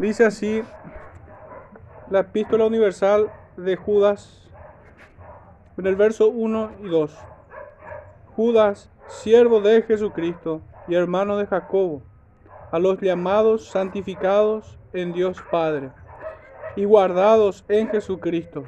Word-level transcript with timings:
Dice 0.00 0.24
así 0.24 0.62
la 2.08 2.20
epístola 2.20 2.64
universal 2.64 3.30
de 3.58 3.76
Judas 3.76 4.48
en 5.76 5.86
el 5.86 5.94
verso 5.94 6.30
1 6.30 6.70
y 6.84 6.88
2. 6.88 7.18
Judas, 8.34 8.90
siervo 9.08 9.60
de 9.60 9.82
Jesucristo 9.82 10.62
y 10.88 10.94
hermano 10.94 11.36
de 11.36 11.46
Jacobo, 11.46 12.00
a 12.72 12.78
los 12.78 12.98
llamados 12.98 13.68
santificados 13.68 14.78
en 14.94 15.12
Dios 15.12 15.36
Padre 15.50 15.90
y 16.76 16.86
guardados 16.86 17.66
en 17.68 17.90
Jesucristo. 17.90 18.64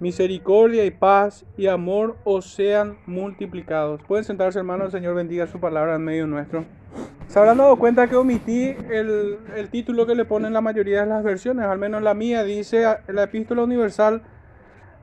Misericordia 0.00 0.84
y 0.84 0.90
paz 0.90 1.46
y 1.56 1.68
amor 1.68 2.16
os 2.24 2.52
sean 2.52 2.98
multiplicados. 3.06 4.02
Pueden 4.08 4.24
sentarse, 4.24 4.58
hermanos. 4.58 4.86
El 4.86 5.00
Señor 5.00 5.14
bendiga 5.14 5.46
su 5.46 5.60
palabra 5.60 5.94
en 5.94 6.02
medio 6.02 6.26
nuestro. 6.26 6.64
Se 7.34 7.40
habrán 7.40 7.58
dado 7.58 7.74
cuenta 7.74 8.06
que 8.06 8.14
omití 8.14 8.76
el, 8.92 9.38
el 9.56 9.68
título 9.68 10.06
que 10.06 10.14
le 10.14 10.24
ponen 10.24 10.52
la 10.52 10.60
mayoría 10.60 11.00
de 11.00 11.06
las 11.06 11.24
versiones, 11.24 11.66
al 11.66 11.80
menos 11.80 12.00
la 12.00 12.14
mía 12.14 12.44
dice 12.44 12.84
la 13.08 13.24
epístola 13.24 13.64
universal 13.64 14.22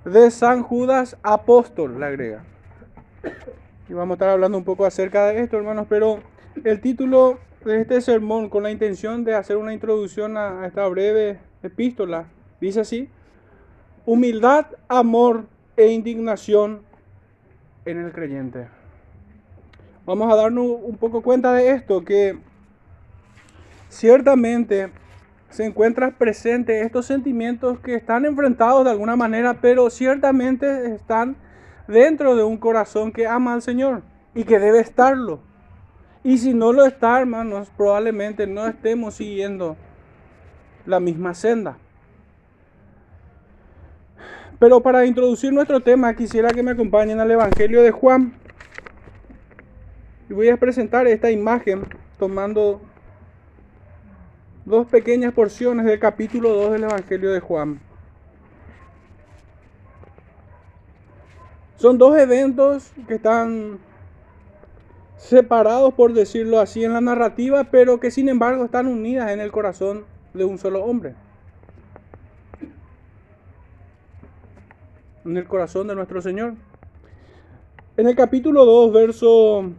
de 0.05 0.31
San 0.31 0.63
Judas 0.63 1.17
Apóstol, 1.23 1.99
la 1.99 2.07
agrega. 2.07 2.45
Y 3.89 3.93
vamos 3.93 4.13
a 4.13 4.15
estar 4.15 4.29
hablando 4.29 4.57
un 4.57 4.63
poco 4.63 4.85
acerca 4.85 5.25
de 5.25 5.41
esto, 5.41 5.57
hermanos, 5.57 5.87
pero 5.89 6.19
el 6.63 6.79
título 6.79 7.37
de 7.65 7.81
este 7.81 7.99
sermón, 7.99 8.47
con 8.47 8.63
la 8.63 8.71
intención 8.71 9.25
de 9.25 9.35
hacer 9.35 9.57
una 9.57 9.73
introducción 9.73 10.37
a 10.37 10.65
esta 10.65 10.87
breve 10.87 11.37
epístola, 11.63 12.27
dice 12.61 12.79
así, 12.79 13.09
humildad, 14.05 14.67
amor 14.87 15.47
e 15.75 15.87
indignación 15.87 16.83
en 17.83 17.97
el 17.97 18.13
creyente. 18.13 18.67
Vamos 20.11 20.33
a 20.33 20.35
darnos 20.35 20.65
un 20.83 20.97
poco 20.97 21.21
cuenta 21.21 21.53
de 21.53 21.71
esto, 21.71 22.03
que 22.03 22.37
ciertamente 23.87 24.91
se 25.47 25.63
encuentran 25.63 26.11
presentes 26.17 26.85
estos 26.85 27.05
sentimientos 27.05 27.79
que 27.79 27.95
están 27.95 28.25
enfrentados 28.25 28.83
de 28.83 28.91
alguna 28.91 29.15
manera, 29.15 29.61
pero 29.61 29.89
ciertamente 29.89 30.93
están 30.93 31.37
dentro 31.87 32.35
de 32.35 32.43
un 32.43 32.57
corazón 32.57 33.13
que 33.13 33.25
ama 33.25 33.53
al 33.53 33.61
Señor 33.61 34.01
y 34.35 34.43
que 34.43 34.59
debe 34.59 34.81
estarlo. 34.81 35.39
Y 36.25 36.39
si 36.39 36.53
no 36.53 36.73
lo 36.73 36.85
está, 36.85 37.17
hermanos, 37.17 37.71
probablemente 37.77 38.47
no 38.47 38.67
estemos 38.67 39.13
siguiendo 39.13 39.77
la 40.85 40.99
misma 40.99 41.33
senda. 41.33 41.77
Pero 44.59 44.81
para 44.81 45.05
introducir 45.05 45.53
nuestro 45.53 45.79
tema, 45.79 46.13
quisiera 46.13 46.49
que 46.49 46.63
me 46.63 46.71
acompañen 46.71 47.21
al 47.21 47.31
Evangelio 47.31 47.81
de 47.81 47.91
Juan. 47.91 48.40
Y 50.31 50.33
voy 50.33 50.47
a 50.47 50.55
presentar 50.55 51.07
esta 51.07 51.29
imagen 51.29 51.83
tomando 52.17 52.79
dos 54.63 54.87
pequeñas 54.87 55.33
porciones 55.33 55.85
del 55.85 55.99
capítulo 55.99 56.53
2 56.53 56.71
del 56.71 56.83
Evangelio 56.85 57.33
de 57.33 57.41
Juan. 57.41 57.81
Son 61.75 61.97
dos 61.97 62.17
eventos 62.17 62.93
que 63.09 63.15
están 63.15 63.79
separados, 65.17 65.93
por 65.95 66.13
decirlo 66.13 66.61
así, 66.61 66.85
en 66.85 66.93
la 66.93 67.01
narrativa, 67.01 67.65
pero 67.65 67.99
que 67.99 68.09
sin 68.09 68.29
embargo 68.29 68.63
están 68.63 68.87
unidas 68.87 69.31
en 69.31 69.41
el 69.41 69.51
corazón 69.51 70.05
de 70.33 70.45
un 70.45 70.57
solo 70.57 70.85
hombre. 70.85 71.13
En 75.25 75.35
el 75.35 75.45
corazón 75.45 75.89
de 75.89 75.95
nuestro 75.95 76.21
Señor. 76.21 76.53
En 77.97 78.07
el 78.07 78.15
capítulo 78.15 78.63
2, 78.63 78.93
verso 78.93 79.73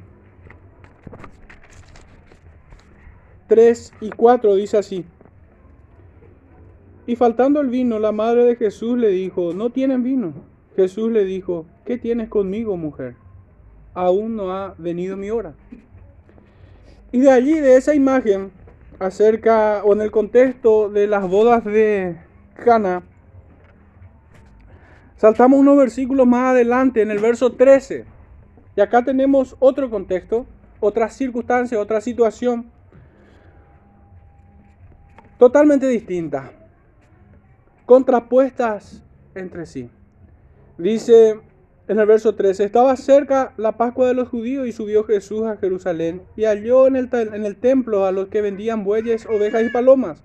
3 3.53 3.93
y 4.01 4.09
4 4.09 4.55
dice 4.55 4.79
así. 4.79 5.05
Y 7.07 7.17
faltando 7.17 7.61
el 7.61 7.69
vino, 7.69 7.99
la 7.99 8.11
madre 8.11 8.45
de 8.47 8.57
Jesús 8.57 8.97
le 8.97 9.09
dijo, 9.09 9.53
no 9.53 9.69
tienen 9.69 10.03
vino. 10.03 10.33
Jesús 10.75 11.13
le 11.13 11.27
dijo, 11.27 11.67
¿qué 11.85 11.99
tienes 11.99 12.31
conmigo, 12.31 12.79
mujer? 12.79 13.15
Aún 13.93 14.37
no 14.37 14.53
ha 14.53 14.75
venido 14.79 15.19
mi 15.19 15.29
hora. 15.29 15.53
Y 17.13 17.21
de 17.21 17.31
allí, 17.31 17.53
de 17.53 17.77
esa 17.77 17.95
imagen, 17.95 18.53
acerca 18.99 19.83
o 19.85 19.93
en 19.93 20.01
el 20.01 20.11
contexto 20.11 20.89
de 20.89 21.07
las 21.07 21.29
bodas 21.29 21.63
de 21.63 22.17
Cana, 22.55 23.03
saltamos 25.19 25.61
unos 25.61 25.77
versículos 25.77 26.27
más 26.27 26.53
adelante, 26.53 27.03
en 27.03 27.11
el 27.11 27.19
verso 27.19 27.53
13. 27.53 28.07
Y 28.77 28.81
acá 28.81 29.05
tenemos 29.05 29.57
otro 29.59 29.91
contexto, 29.91 30.47
otra 30.81 31.11
circunstancia, 31.11 31.79
otra 31.79 32.01
situación 32.01 32.73
totalmente 35.43 35.89
distintas, 35.89 36.53
contrapuestas 37.85 39.03
entre 39.35 39.67
sí. 39.67 39.91
Dice 40.79 41.41
en 41.89 41.99
el 41.99 42.07
verso 42.07 42.37
13, 42.37 42.63
estaba 42.63 42.95
cerca 42.95 43.53
la 43.57 43.77
Pascua 43.77 44.07
de 44.07 44.15
los 44.15 44.29
judíos 44.29 44.69
y 44.69 44.73
subió 44.73 45.03
Jesús 45.03 45.43
a 45.43 45.57
Jerusalén 45.57 46.23
y 46.37 46.45
halló 46.45 46.87
en 46.87 46.95
el, 46.95 47.09
en 47.13 47.45
el 47.45 47.57
templo 47.57 48.07
a 48.07 48.13
los 48.13 48.29
que 48.29 48.41
vendían 48.41 48.85
bueyes, 48.85 49.27
ovejas 49.27 49.65
y 49.65 49.71
palomas 49.71 50.23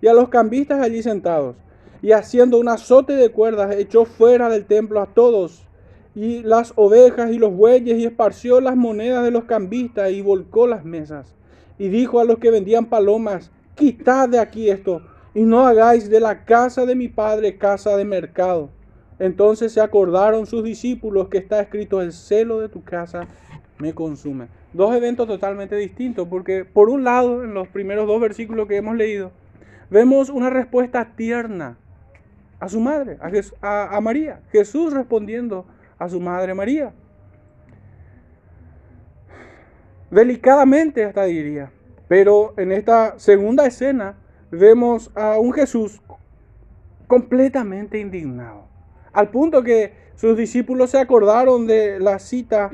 y 0.00 0.06
a 0.06 0.14
los 0.14 0.30
cambistas 0.30 0.80
allí 0.80 1.02
sentados. 1.02 1.56
Y 2.00 2.12
haciendo 2.12 2.58
un 2.58 2.70
azote 2.70 3.12
de 3.12 3.28
cuerdas 3.28 3.76
echó 3.76 4.06
fuera 4.06 4.48
del 4.48 4.64
templo 4.64 5.02
a 5.02 5.12
todos 5.12 5.66
y 6.14 6.42
las 6.42 6.72
ovejas 6.76 7.30
y 7.32 7.38
los 7.38 7.52
bueyes 7.52 7.98
y 7.98 8.06
esparció 8.06 8.62
las 8.62 8.76
monedas 8.76 9.24
de 9.24 9.30
los 9.30 9.44
cambistas 9.44 10.10
y 10.10 10.22
volcó 10.22 10.66
las 10.66 10.86
mesas. 10.86 11.34
Y 11.78 11.88
dijo 11.88 12.18
a 12.18 12.24
los 12.24 12.38
que 12.38 12.50
vendían 12.50 12.86
palomas, 12.86 13.50
quitad 13.74 14.28
de 14.28 14.38
aquí 14.38 14.70
esto 14.70 15.02
y 15.34 15.42
no 15.42 15.66
hagáis 15.66 16.08
de 16.08 16.20
la 16.20 16.44
casa 16.44 16.86
de 16.86 16.94
mi 16.94 17.08
padre 17.08 17.58
casa 17.58 17.96
de 17.96 18.04
mercado. 18.04 18.70
Entonces 19.18 19.72
se 19.72 19.80
acordaron 19.80 20.46
sus 20.46 20.64
discípulos 20.64 21.28
que 21.28 21.38
está 21.38 21.60
escrito, 21.60 22.00
el 22.00 22.12
celo 22.12 22.60
de 22.60 22.68
tu 22.68 22.82
casa 22.82 23.26
me 23.78 23.94
consume. 23.94 24.48
Dos 24.72 24.94
eventos 24.94 25.26
totalmente 25.26 25.76
distintos, 25.76 26.26
porque 26.28 26.64
por 26.64 26.88
un 26.88 27.04
lado, 27.04 27.44
en 27.44 27.54
los 27.54 27.68
primeros 27.68 28.06
dos 28.06 28.20
versículos 28.20 28.66
que 28.66 28.76
hemos 28.76 28.96
leído, 28.96 29.30
vemos 29.90 30.30
una 30.30 30.50
respuesta 30.50 31.12
tierna 31.16 31.76
a 32.58 32.68
su 32.68 32.80
madre, 32.80 33.18
a, 33.60 34.00
María. 34.00 34.40
Jesús 34.50 34.92
respondiendo 34.92 35.66
a 35.98 36.08
su 36.08 36.20
madre 36.20 36.54
María. 36.54 36.92
Delicadamente 40.10 41.04
hasta 41.04 41.24
diría. 41.24 41.70
Pero 42.08 42.54
en 42.56 42.72
esta 42.72 43.18
segunda 43.18 43.66
escena 43.66 44.16
vemos 44.50 45.10
a 45.14 45.38
un 45.38 45.52
Jesús 45.52 46.00
completamente 47.06 47.98
indignado. 47.98 48.66
Al 49.12 49.30
punto 49.30 49.62
que 49.62 49.92
sus 50.16 50.36
discípulos 50.36 50.90
se 50.90 50.98
acordaron 50.98 51.66
de 51.66 51.98
la 52.00 52.18
cita 52.18 52.70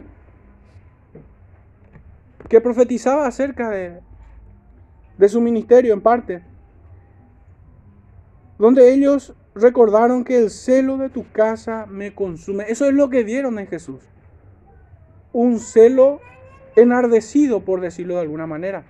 que 2.49 2.61
profetizaba 2.61 3.27
acerca 3.27 3.71
de, 3.71 4.01
su 5.29 5.41
ministerio 5.41 5.93
en 5.95 6.01
parte, 6.01 6.43
donde 8.59 8.93
ellos 8.93 9.35
recordaron 9.55 10.25
que 10.25 10.39
el 10.39 10.51
celo 10.51 10.97
de 10.97 11.11
tu 11.11 11.31
casa 11.31 11.87
me 11.87 12.15
consume. 12.15 12.65
Eso 12.69 12.87
es 12.87 12.95
lo 12.95 13.09
que 13.09 13.23
vieron 13.23 13.59
en 13.59 13.67
Jesús. 13.67 14.03
Un 15.33 15.61
celo 15.61 16.21
enardecido, 16.77 17.61
por 17.61 17.81
decirlo 17.81 18.15
de 18.15 18.23
alguna 18.23 18.47
manera. 18.47 18.85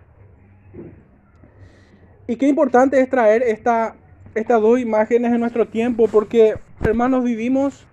Y 2.30 2.36
qué 2.36 2.46
importante 2.46 3.00
es 3.00 3.10
traer 3.10 3.42
esta, 3.42 3.96
estas 4.36 4.60
dos 4.62 4.78
imágenes 4.78 5.32
en 5.32 5.40
nuestro 5.40 5.66
tiempo, 5.66 6.06
porque 6.06 6.54
hermanos, 6.80 7.24
vivimos 7.24 7.88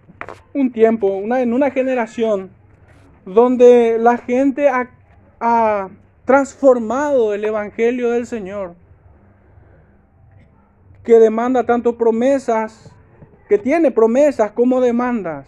un 0.53 0.71
tiempo, 0.71 1.07
una, 1.07 1.41
en 1.41 1.53
una 1.53 1.71
generación 1.71 2.51
donde 3.25 3.97
la 3.99 4.19
gente 4.19 4.69
ha, 4.69 4.91
ha 5.39 5.89
transformado 6.23 7.33
el 7.33 7.45
Evangelio 7.45 8.11
del 8.11 8.27
Señor, 8.27 8.75
que 11.03 11.17
demanda 11.17 11.65
tanto 11.65 11.97
promesas, 11.97 12.94
que 13.50 13.57
tiene 13.57 13.89
promesas 13.89 14.51
como 14.51 14.81
demandas, 14.81 15.47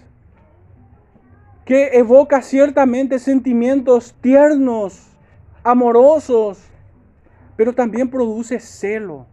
que 1.64 1.90
evoca 1.94 2.42
ciertamente 2.42 3.20
sentimientos 3.20 4.16
tiernos, 4.20 5.16
amorosos, 5.64 6.69
pero 7.60 7.74
también 7.74 8.10
produce 8.10 8.58
celo. 8.62 9.28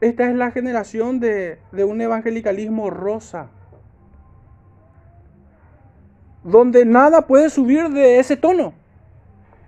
Esta 0.00 0.30
es 0.30 0.36
la 0.36 0.52
generación 0.52 1.18
de, 1.18 1.58
un 1.84 2.00
evangelicalismo 2.00 2.90
rosa, 2.90 3.50
donde 6.44 6.84
nada 6.84 7.26
puede 7.26 7.50
subir 7.50 7.88
de 7.88 8.20
ese 8.20 8.36
tono. 8.36 8.72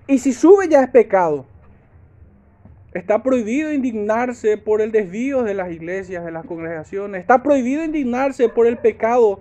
Y 0.06 0.18
si 0.18 0.32
sube 0.32 0.68
ya 0.68 0.84
es 0.84 0.90
pecado. 0.90 1.44
Está 2.94 3.24
prohibido 3.24 3.72
indignarse 3.72 4.56
por 4.58 4.80
el 4.80 4.92
desvío 4.92 5.42
de 5.42 5.54
las 5.54 5.72
iglesias, 5.72 6.24
de 6.24 6.30
las 6.30 6.46
congregaciones. 6.46 7.22
Está 7.22 7.42
prohibido 7.42 7.82
indignarse 7.82 8.48
por 8.48 8.68
el 8.68 8.78
pecado 8.78 9.40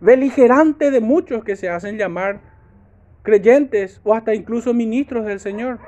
beligerante 0.00 0.90
de 0.90 1.00
muchos 1.00 1.44
que 1.44 1.54
se 1.54 1.68
hacen 1.68 1.98
llamar 1.98 2.47
creyentes 3.22 4.00
o 4.04 4.14
hasta 4.14 4.34
incluso 4.34 4.72
ministros 4.74 5.24
del 5.26 5.40
Señor. 5.40 5.78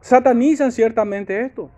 satanizan 0.00 0.70
ciertamente 0.70 1.40
esto. 1.40 1.70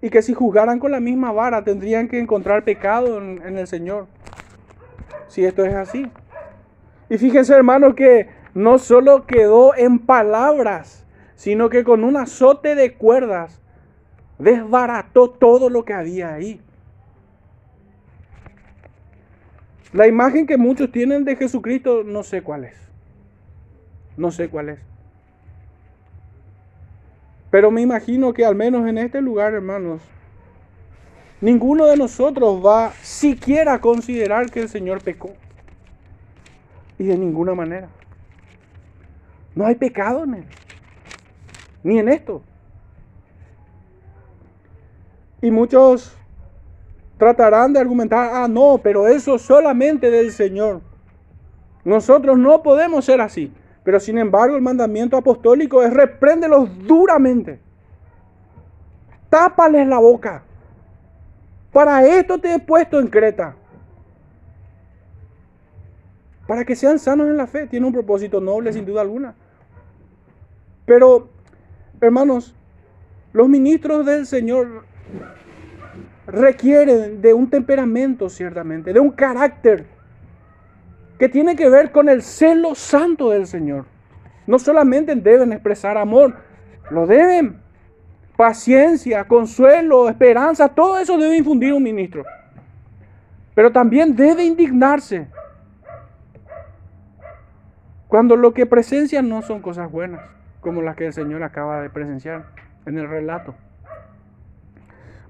Y 0.00 0.10
que 0.10 0.20
si 0.20 0.34
juzgaran 0.34 0.80
con 0.80 0.90
la 0.90 0.98
misma 0.98 1.30
vara 1.30 1.62
tendrían 1.62 2.08
que 2.08 2.18
encontrar 2.18 2.64
pecado 2.64 3.18
en, 3.18 3.56
el 3.56 3.66
Señor. 3.68 4.08
Si 5.28 5.44
esto 5.44 5.64
es 5.64 5.74
así. 5.74 6.10
Y 7.08 7.18
fíjense 7.18 7.54
hermanos 7.54 7.94
que 7.94 8.28
no 8.54 8.78
solo 8.78 9.26
quedó 9.26 9.76
en 9.76 10.00
palabras, 10.00 11.06
sino 11.36 11.70
que 11.70 11.84
con 11.84 12.02
un 12.04 12.16
azote 12.16 12.74
de 12.74 12.94
cuerdas 12.94 13.60
desbarató 14.38 15.30
todo 15.30 15.70
lo 15.70 15.84
que 15.84 15.94
había 15.94 16.34
ahí. 16.34 16.60
La 19.92 20.06
imagen 20.06 20.46
que 20.46 20.56
muchos 20.56 20.90
tienen 20.90 21.24
de 21.24 21.36
Jesucristo 21.36 22.02
no 22.04 22.22
sé 22.22 22.42
cuál 22.42 22.64
es. 22.64 22.76
No 24.16 24.30
sé 24.30 24.48
cuál 24.48 24.70
es. 24.70 24.78
Pero 27.50 27.70
me 27.70 27.82
imagino 27.82 28.32
que 28.32 28.46
al 28.46 28.54
menos 28.54 28.88
en 28.88 28.96
este 28.96 29.20
lugar, 29.20 29.52
hermanos, 29.52 30.00
ninguno 31.42 31.84
de 31.84 31.98
nosotros 31.98 32.64
va 32.64 32.92
siquiera 33.02 33.74
a 33.74 33.80
considerar 33.82 34.50
que 34.50 34.60
el 34.60 34.68
Señor 34.70 35.02
pecó. 35.02 35.32
Y 36.98 37.04
de 37.04 37.18
ninguna 37.18 37.54
manera. 37.54 37.88
No 39.54 39.66
hay 39.66 39.74
pecado 39.74 40.24
en 40.24 40.34
él. 40.34 40.44
Ni 41.82 41.98
en 41.98 42.08
esto. 42.08 42.42
Y 45.42 45.50
muchos 45.50 46.16
tratarán 47.22 47.72
de 47.72 47.78
argumentar, 47.78 48.30
ah, 48.34 48.48
no, 48.48 48.80
pero 48.82 49.06
eso 49.06 49.38
solamente 49.38 50.10
del 50.10 50.32
Señor. 50.32 50.80
Nosotros 51.84 52.36
no 52.36 52.64
podemos 52.64 53.04
ser 53.04 53.20
así. 53.20 53.52
Pero 53.84 54.00
sin 54.00 54.18
embargo 54.18 54.56
el 54.56 54.62
mandamiento 54.62 55.16
apostólico 55.16 55.84
es 55.84 55.94
repréndelos 55.94 56.68
duramente. 56.84 57.60
Tápales 59.30 59.86
la 59.86 60.00
boca. 60.00 60.42
Para 61.72 62.04
esto 62.04 62.38
te 62.38 62.54
he 62.54 62.58
puesto 62.58 62.98
en 62.98 63.06
Creta. 63.06 63.54
Para 66.48 66.64
que 66.64 66.74
sean 66.74 66.98
sanos 66.98 67.28
en 67.28 67.36
la 67.36 67.46
fe. 67.46 67.68
Tiene 67.68 67.86
un 67.86 67.92
propósito 67.92 68.40
noble 68.40 68.72
sin 68.72 68.84
duda 68.84 69.00
alguna. 69.00 69.36
Pero, 70.86 71.28
hermanos, 72.00 72.52
los 73.32 73.48
ministros 73.48 74.04
del 74.04 74.26
Señor 74.26 74.86
requieren 76.32 77.20
de 77.20 77.34
un 77.34 77.48
temperamento, 77.48 78.28
ciertamente, 78.28 78.92
de 78.92 79.00
un 79.00 79.10
carácter 79.10 79.84
que 81.18 81.28
tiene 81.28 81.54
que 81.54 81.68
ver 81.68 81.92
con 81.92 82.08
el 82.08 82.22
celo 82.22 82.74
santo 82.74 83.30
del 83.30 83.46
Señor. 83.46 83.84
No 84.46 84.58
solamente 84.58 85.14
deben 85.14 85.52
expresar 85.52 85.96
amor, 85.96 86.34
lo 86.90 87.06
deben. 87.06 87.60
Paciencia, 88.36 89.24
consuelo, 89.24 90.08
esperanza, 90.08 90.68
todo 90.68 90.98
eso 90.98 91.18
debe 91.18 91.36
infundir 91.36 91.72
un 91.74 91.82
ministro. 91.82 92.24
Pero 93.54 93.70
también 93.70 94.16
debe 94.16 94.42
indignarse 94.42 95.28
cuando 98.08 98.36
lo 98.36 98.52
que 98.52 98.66
presencian 98.66 99.28
no 99.28 99.42
son 99.42 99.60
cosas 99.60 99.92
buenas, 99.92 100.22
como 100.60 100.80
las 100.80 100.96
que 100.96 101.06
el 101.06 101.12
Señor 101.12 101.42
acaba 101.42 101.82
de 101.82 101.90
presenciar 101.90 102.46
en 102.86 102.98
el 102.98 103.08
relato. 103.08 103.54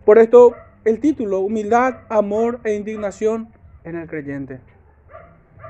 Por 0.04 0.18
esto 0.18 0.54
el 0.84 1.00
título, 1.00 1.40
humildad, 1.40 2.00
amor 2.08 2.60
e 2.64 2.74
indignación 2.74 3.48
en 3.84 3.96
el 3.96 4.08
creyente. 4.08 4.60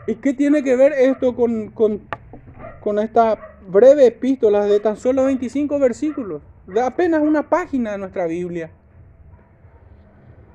¿Y 0.07 0.17
qué 0.17 0.35
tiene 0.35 0.63
que 0.63 0.75
ver 0.77 0.93
esto 0.93 1.37
con, 1.37 1.69
con, 1.71 2.99
esta 2.99 3.39
breve 3.69 4.07
epístola 4.07 4.65
de 4.65 4.81
tan 4.81 4.97
solo 4.97 5.25
25 5.25 5.79
versículos? 5.79 6.43
De 6.67 6.81
apenas 6.81 7.23
una 7.23 7.49
página 7.49 7.93
de 7.93 7.99
nuestra 7.99 8.27
Biblia. 8.27 8.71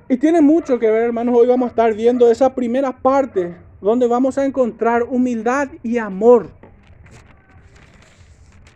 Y 0.08 0.16
tiene 0.16 0.40
mucho 0.40 0.78
que 0.78 0.90
ver, 0.90 1.04
hermanos. 1.04 1.34
Hoy 1.38 1.46
vamos 1.46 1.66
a 1.66 1.70
estar 1.70 1.94
viendo 1.94 2.30
esa 2.30 2.54
primera 2.54 2.92
parte 2.92 3.54
donde 3.80 4.06
vamos 4.06 4.38
a 4.38 4.44
encontrar 4.44 5.04
humildad 5.04 5.68
y 5.82 5.98
amor. 5.98 6.50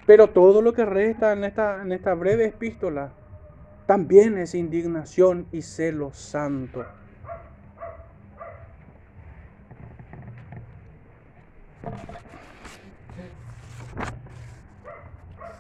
Pero 0.07 0.29
todo 0.29 0.63
lo 0.63 0.73
que 0.73 0.85
resta 0.85 1.33
en 1.33 1.45
esta, 1.45 1.83
en 1.83 1.93
esta 1.93 2.15
breve 2.15 2.47
epístola 2.47 3.13
también 3.87 4.39
es 4.39 4.55
indignación 4.55 5.47
y 5.53 5.63
celo 5.63 6.13
santo. 6.13 6.85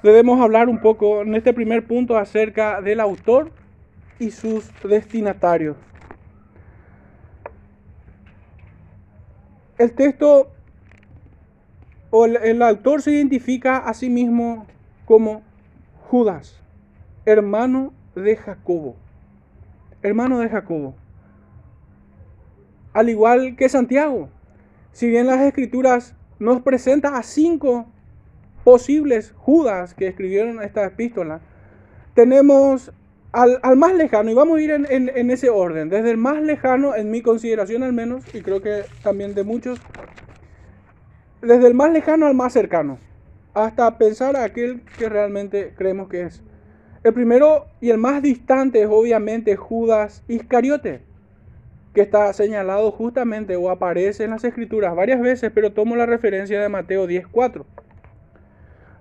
Debemos 0.03 0.41
hablar 0.41 0.69
un 0.69 0.81
poco 0.81 1.23
en 1.23 1.35
este 1.35 1.53
primer 1.53 1.87
punto 1.87 2.17
acerca 2.17 2.81
del 2.81 3.01
autor 3.01 3.53
y 4.19 4.31
sus 4.33 4.69
destinatarios. 4.83 5.77
El 9.79 9.93
texto 9.93 10.51
o 12.11 12.25
el, 12.25 12.37
el 12.37 12.63
autor 12.63 13.03
se 13.03 13.13
identifica 13.13 13.79
a 13.79 13.95
sí 13.95 14.11
mismo 14.11 14.67
como 15.07 15.43
Judas, 16.09 16.61
hermano 17.25 17.93
de 18.15 18.37
Jacobo. 18.37 18.97
Hermano 20.03 20.41
de 20.41 20.49
Jacobo. 20.49 20.95
Al 22.93 23.09
igual 23.09 23.57
que 23.57 23.69
Santiago. 23.69 24.29
Si 24.93 25.09
bien 25.09 25.27
las 25.27 25.41
escrituras 25.41 26.15
nos 26.39 26.61
presentan 26.63 27.15
a 27.15 27.23
cinco 27.23 27.87
posibles 28.65 29.33
Judas 29.37 29.95
que 29.95 30.09
escribieron 30.09 30.63
esta 30.63 30.85
epístola, 30.85 31.41
tenemos 32.15 32.93
al, 33.33 33.77
más 33.77 33.95
lejano, 33.95 34.31
y 34.31 34.35
vamos 34.35 34.59
a 34.59 34.61
ir 34.61 34.71
en, 34.71 34.87
en, 34.91 35.31
ese 35.31 35.49
orden, 35.49 35.89
desde 35.89 36.11
el 36.11 36.19
más 36.19 36.43
lejano, 36.43 36.95
en 36.95 37.11
mi 37.11 37.23
consideración 37.23 37.83
al 37.83 37.95
menos, 37.95 38.23
y 38.35 38.43
creo 38.43 38.61
que 38.61 38.83
también 39.03 39.35
de 39.35 39.43
muchos, 39.43 39.81
desde 41.41 41.67
el 41.67 41.75
más 41.75 41.93
lejano 41.93 42.27
al 42.27 42.35
más 42.35 42.53
cercano, 42.53 42.99
hasta 43.55 43.97
pensar 43.97 44.37
a 44.37 44.45
aquel 44.45 44.83
que 44.99 45.09
realmente 45.09 45.73
creemos 45.77 46.09
que 46.09 46.23
es. 46.23 46.43
El 47.05 47.15
primero 47.15 47.67
y 47.81 47.91
el 47.91 47.99
más 47.99 48.23
distante 48.23 48.81
es 48.83 48.89
obviamente 48.89 49.57
Judas 49.57 50.23
Iscariote, 50.29 51.01
que 51.95 52.01
está 52.01 52.33
señalado 52.33 52.93
justamente 52.93 53.57
o 53.57 53.71
aparece 53.71 54.23
en 54.23 54.31
las 54.31 54.45
escrituras 54.45 54.95
varias 54.95 55.21
veces, 55.21 55.51
pero 55.53 55.73
tomo 55.73 55.97
la 55.97 56.07
referencia 56.07 56.61
de 56.61 56.69
Mateo 56.69 57.09
10.4. 57.09 57.65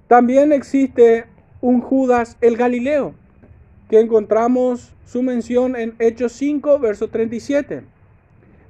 También 0.08 0.52
existe 0.52 1.26
un 1.62 1.80
Judas 1.80 2.38
el 2.42 2.58
Galileo, 2.58 3.14
que 3.88 4.00
encontramos 4.00 4.94
su 5.06 5.22
mención 5.22 5.76
en 5.76 5.94
Hechos 6.00 6.32
5, 6.34 6.80
verso 6.80 7.08
37. 7.08 7.84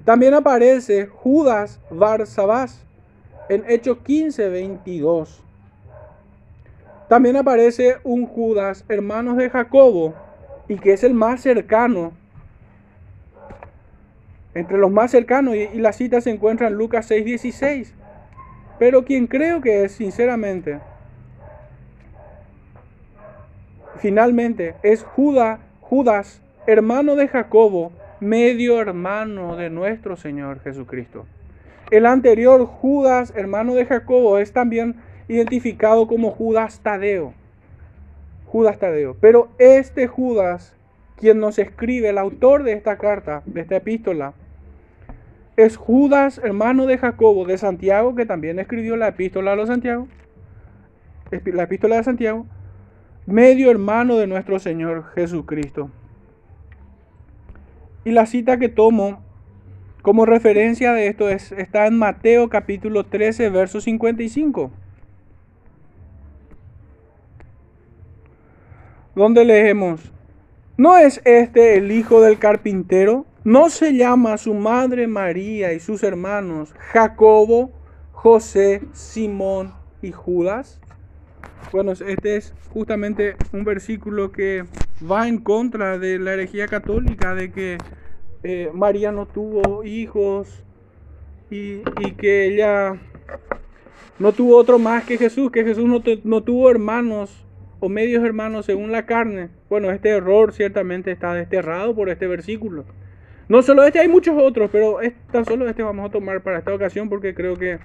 También 0.03 0.33
aparece 0.33 1.05
Judas 1.05 1.79
Barsabás 1.89 2.83
en 3.47 3.63
Hechos 3.69 4.00
15, 4.03 4.50
22. 4.50 5.41
También 7.11 7.35
aparece 7.35 7.97
un 8.05 8.25
Judas, 8.25 8.85
hermanos 8.87 9.35
de 9.35 9.49
Jacobo, 9.49 10.13
y 10.69 10.77
que 10.77 10.93
es 10.93 11.03
el 11.03 11.13
más 11.13 11.41
cercano. 11.41 12.13
Entre 14.55 14.77
los 14.77 14.89
más 14.89 15.11
cercanos, 15.11 15.53
y, 15.57 15.77
la 15.77 15.91
cita 15.91 16.21
se 16.21 16.29
encuentra 16.29 16.69
en 16.69 16.75
Lucas 16.75 17.11
6:16. 17.11 17.93
Pero 18.79 19.03
quien 19.03 19.27
creo 19.27 19.59
que 19.59 19.83
es, 19.83 19.91
sinceramente, 19.91 20.79
finalmente, 23.97 24.75
es 24.81 25.03
Judas, 25.03 25.59
Judas, 25.81 26.41
hermano 26.65 27.17
de 27.17 27.27
Jacobo, 27.27 27.91
medio 28.21 28.79
hermano 28.79 29.57
de 29.57 29.69
nuestro 29.69 30.15
Señor 30.15 30.61
Jesucristo. 30.61 31.25
El 31.91 32.05
anterior 32.05 32.65
Judas, 32.65 33.33
hermano 33.35 33.75
de 33.75 33.85
Jacobo, 33.85 34.37
es 34.37 34.53
también 34.53 35.10
identificado 35.31 36.07
como 36.07 36.31
Judas 36.31 36.81
Tadeo. 36.81 37.33
Judas 38.47 38.77
Tadeo. 38.79 39.15
Pero 39.21 39.47
este 39.59 40.07
Judas, 40.07 40.75
quien 41.15 41.39
nos 41.39 41.57
escribe, 41.57 42.09
el 42.09 42.17
autor 42.17 42.63
de 42.63 42.73
esta 42.73 42.97
carta, 42.97 43.41
de 43.45 43.61
esta 43.61 43.77
epístola, 43.77 44.33
es 45.55 45.77
Judas, 45.77 46.41
hermano 46.43 46.85
de 46.85 46.97
Jacobo, 46.97 47.45
de 47.45 47.57
Santiago, 47.57 48.13
que 48.13 48.25
también 48.25 48.59
escribió 48.59 48.97
la 48.97 49.07
epístola 49.07 49.53
a 49.53 49.55
los 49.55 49.67
Santiago, 49.67 50.09
la 51.45 51.63
epístola 51.63 51.95
de 51.95 52.03
Santiago, 52.03 52.45
medio 53.25 53.71
hermano 53.71 54.17
de 54.17 54.27
nuestro 54.27 54.59
Señor 54.59 55.05
Jesucristo. 55.15 55.89
Y 58.03 58.11
la 58.11 58.25
cita 58.25 58.57
que 58.57 58.67
tomo 58.67 59.21
como 60.01 60.25
referencia 60.25 60.93
de 60.93 61.07
esto 61.07 61.29
es, 61.29 61.53
está 61.53 61.88
en 61.88 61.97
Mateo 61.97 62.50
capítulo 62.50 63.05
13, 63.05 63.50
verso 63.50 63.79
55. 63.79 64.71
Donde 69.21 69.45
leemos, 69.45 70.11
¿no 70.77 70.97
es 70.97 71.21
este 71.25 71.77
el 71.77 71.91
hijo 71.91 72.21
del 72.21 72.39
carpintero? 72.39 73.27
¿No 73.43 73.69
se 73.69 73.95
llama 73.95 74.37
su 74.39 74.55
madre 74.55 75.05
María 75.05 75.73
y 75.73 75.79
sus 75.79 76.01
hermanos 76.01 76.73
Jacobo, 76.91 77.71
José, 78.13 78.81
Simón 78.93 79.73
y 80.01 80.11
Judas? 80.11 80.81
Bueno, 81.71 81.91
este 81.91 82.35
es 82.35 82.55
justamente 82.73 83.35
un 83.53 83.63
versículo 83.63 84.31
que 84.31 84.65
va 85.09 85.27
en 85.27 85.37
contra 85.37 85.99
de 85.99 86.17
la 86.17 86.33
herejía 86.33 86.67
católica, 86.67 87.35
de 87.35 87.51
que 87.51 87.77
eh, 88.41 88.71
María 88.73 89.11
no 89.11 89.27
tuvo 89.27 89.83
hijos 89.83 90.63
y, 91.51 91.81
que 92.17 92.47
ella 92.47 92.99
no 94.17 94.31
tuvo 94.31 94.57
otro 94.57 94.79
más 94.79 95.03
que 95.03 95.19
Jesús, 95.19 95.51
que 95.51 95.63
Jesús 95.63 95.85
no, 95.85 96.01
no 96.23 96.41
tuvo 96.41 96.71
hermanos 96.71 97.45
o 97.81 97.89
medios 97.89 98.23
hermanos 98.23 98.67
según 98.67 98.93
la 98.93 99.05
carne. 99.05 99.50
Bueno, 99.69 99.91
este 99.91 100.09
error 100.09 100.53
ciertamente 100.53 101.11
está 101.11 101.33
desterrado 101.33 101.93
por 101.93 102.09
este 102.09 102.27
versículo. 102.27 102.85
No 103.50 103.61
solo 103.63 103.83
este, 103.83 104.00
hay 104.00 104.07
muchos 104.07 104.41
otros, 104.41 104.69
pero 104.71 105.00
tan 105.31 105.43
solo 105.43 105.67
este 105.67 105.83
vamos 105.83 106.07
a 106.07 106.11
tomar 106.11 106.41
para 106.41 106.59
esta 106.59 106.73
ocasión 106.73 107.09
porque 107.09 107.33
creo 107.33 107.57
que 107.57 107.79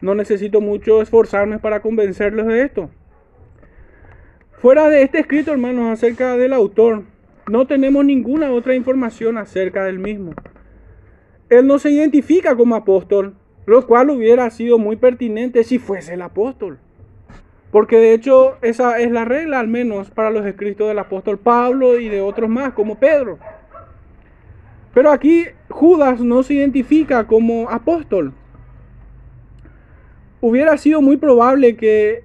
no 0.00 0.14
necesito 0.14 0.60
mucho 0.60 1.02
esforzarme 1.02 1.58
para 1.58 1.80
convencerlos 1.80 2.46
de 2.46 2.62
esto. 2.62 2.90
Fuera 4.52 4.88
de 4.88 5.02
este 5.02 5.18
escrito, 5.18 5.52
hermanos, 5.52 5.90
acerca 5.90 6.36
del 6.36 6.52
autor, 6.52 7.04
no 7.50 7.66
tenemos 7.66 8.04
ninguna 8.04 8.52
otra 8.52 8.74
información 8.74 9.38
acerca 9.38 9.84
del 9.84 9.98
mismo. 9.98 10.32
Él 11.48 11.66
no 11.66 11.78
se 11.78 11.90
identifica 11.90 12.54
como 12.54 12.76
apóstol, 12.76 13.34
lo 13.66 13.86
cual 13.86 14.10
hubiera 14.10 14.48
sido 14.50 14.78
muy 14.78 14.96
pertinente 14.96 15.64
si 15.64 15.78
fuese 15.78 16.14
el 16.14 16.22
apóstol. 16.22 16.78
Porque 17.74 17.98
de 17.98 18.14
hecho 18.14 18.56
esa 18.62 19.00
es 19.00 19.10
la 19.10 19.24
regla, 19.24 19.58
al 19.58 19.66
menos 19.66 20.08
para 20.08 20.30
los 20.30 20.46
escritos 20.46 20.86
del 20.86 21.00
apóstol 21.00 21.40
Pablo 21.40 21.98
y 21.98 22.08
de 22.08 22.20
otros 22.20 22.48
más, 22.48 22.72
como 22.72 23.00
Pedro. 23.00 23.40
Pero 24.94 25.10
aquí 25.10 25.46
Judas 25.70 26.20
no 26.20 26.44
se 26.44 26.54
identifica 26.54 27.26
como 27.26 27.68
apóstol. 27.68 28.32
Hubiera 30.40 30.76
sido 30.76 31.02
muy 31.02 31.16
probable 31.16 31.74
que, 31.74 32.22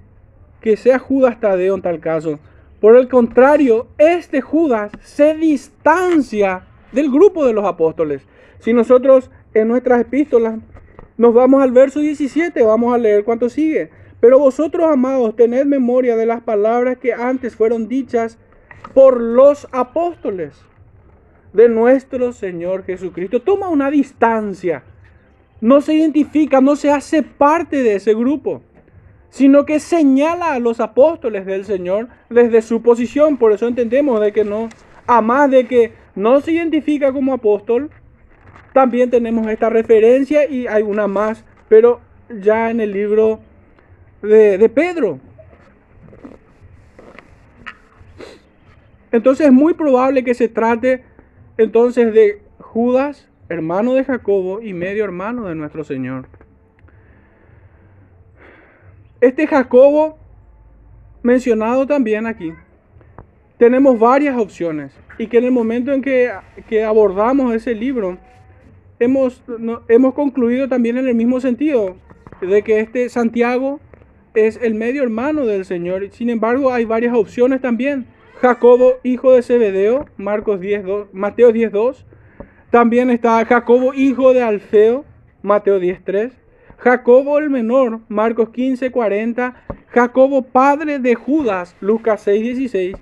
que 0.60 0.76
sea 0.76 1.00
Judas 1.00 1.40
Tadeo 1.40 1.74
en 1.74 1.82
tal 1.82 1.98
caso. 1.98 2.38
Por 2.80 2.94
el 2.94 3.08
contrario, 3.08 3.88
este 3.98 4.42
Judas 4.42 4.92
se 5.02 5.34
distancia 5.34 6.62
del 6.92 7.10
grupo 7.10 7.44
de 7.44 7.54
los 7.54 7.64
apóstoles. 7.64 8.22
Si 8.60 8.72
nosotros 8.72 9.32
en 9.52 9.66
nuestras 9.66 10.02
epístolas 10.02 10.60
nos 11.18 11.34
vamos 11.34 11.60
al 11.60 11.72
verso 11.72 11.98
17, 11.98 12.62
vamos 12.62 12.94
a 12.94 12.98
leer 12.98 13.24
cuánto 13.24 13.48
sigue. 13.48 13.90
Pero 14.20 14.38
vosotros, 14.38 14.86
amados, 14.86 15.34
tened 15.34 15.64
memoria 15.64 16.16
de 16.16 16.26
las 16.26 16.42
palabras 16.42 16.98
que 16.98 17.12
antes 17.12 17.56
fueron 17.56 17.88
dichas 17.88 18.38
por 18.94 19.20
los 19.20 19.66
apóstoles 19.72 20.54
de 21.52 21.68
nuestro 21.68 22.32
Señor 22.32 22.84
Jesucristo. 22.84 23.40
Toma 23.40 23.68
una 23.68 23.90
distancia. 23.90 24.84
No 25.60 25.80
se 25.80 25.94
identifica, 25.94 26.60
no 26.60 26.76
se 26.76 26.90
hace 26.90 27.22
parte 27.22 27.82
de 27.82 27.96
ese 27.96 28.14
grupo, 28.14 28.62
sino 29.30 29.64
que 29.64 29.80
señala 29.80 30.54
a 30.54 30.58
los 30.58 30.80
apóstoles 30.80 31.46
del 31.46 31.64
Señor 31.64 32.08
desde 32.28 32.62
su 32.62 32.82
posición. 32.82 33.36
Por 33.36 33.52
eso 33.52 33.68
entendemos 33.68 34.20
de 34.20 34.32
que 34.32 34.44
no, 34.44 34.68
a 35.06 35.20
más 35.20 35.50
de 35.50 35.66
que 35.66 35.92
no 36.14 36.40
se 36.40 36.52
identifica 36.52 37.12
como 37.12 37.34
apóstol, 37.34 37.90
también 38.72 39.10
tenemos 39.10 39.46
esta 39.48 39.68
referencia 39.68 40.48
y 40.48 40.66
hay 40.66 40.82
una 40.82 41.06
más, 41.06 41.44
pero 41.68 42.00
ya 42.40 42.70
en 42.70 42.80
el 42.80 42.92
libro 42.92 43.40
de, 44.22 44.68
Pedro. 44.68 45.18
Entonces 49.12 49.46
es 49.46 49.52
muy 49.52 49.74
probable 49.74 50.22
que 50.22 50.34
se 50.34 50.48
trate 50.48 51.04
entonces 51.56 52.12
de 52.14 52.42
Judas, 52.58 53.28
hermano 53.48 53.94
de 53.94 54.04
Jacobo 54.04 54.62
y 54.62 54.72
medio 54.72 55.04
hermano 55.04 55.46
de 55.46 55.54
nuestro 55.54 55.84
Señor. 55.84 56.28
Este 59.20 59.46
Jacobo, 59.46 60.18
mencionado 61.22 61.86
también 61.86 62.26
aquí, 62.26 62.54
tenemos 63.58 63.98
varias 63.98 64.38
opciones 64.38 64.92
y 65.18 65.26
que 65.26 65.38
en 65.38 65.44
el 65.44 65.50
momento 65.50 65.92
en 65.92 66.00
que, 66.00 66.32
abordamos 66.82 67.52
ese 67.54 67.74
libro, 67.74 68.16
hemos, 68.98 69.42
hemos 69.88 70.14
concluido 70.14 70.68
también 70.68 70.96
en 70.96 71.08
el 71.08 71.14
mismo 71.14 71.40
sentido, 71.40 71.96
de 72.40 72.62
que 72.62 72.80
este 72.80 73.10
Santiago 73.10 73.80
es 74.34 74.58
el 74.62 74.74
medio 74.74 75.02
hermano 75.02 75.46
del 75.46 75.64
Señor. 75.64 76.08
Sin 76.10 76.30
embargo, 76.30 76.72
hay 76.72 76.84
varias 76.84 77.14
opciones 77.14 77.60
también. 77.60 78.06
Jacobo, 78.40 78.94
hijo 79.02 79.32
de 79.32 79.42
Zebedeo, 79.42 80.06
Marcos 80.16 80.60
10, 80.60 80.84
Mateo 81.12 81.50
10.2. 81.50 82.04
También 82.70 83.10
está 83.10 83.44
Jacobo, 83.44 83.92
hijo 83.92 84.32
de 84.32 84.42
Alfeo, 84.42 85.04
Mateo 85.42 85.80
10.3. 85.80 86.32
Jacobo 86.78 87.38
el 87.38 87.50
menor, 87.50 88.00
Marcos 88.08 88.48
15.40. 88.50 89.54
Jacobo, 89.88 90.42
padre 90.42 90.98
de 90.98 91.14
Judas, 91.14 91.76
Lucas 91.80 92.26
6.16. 92.26 92.96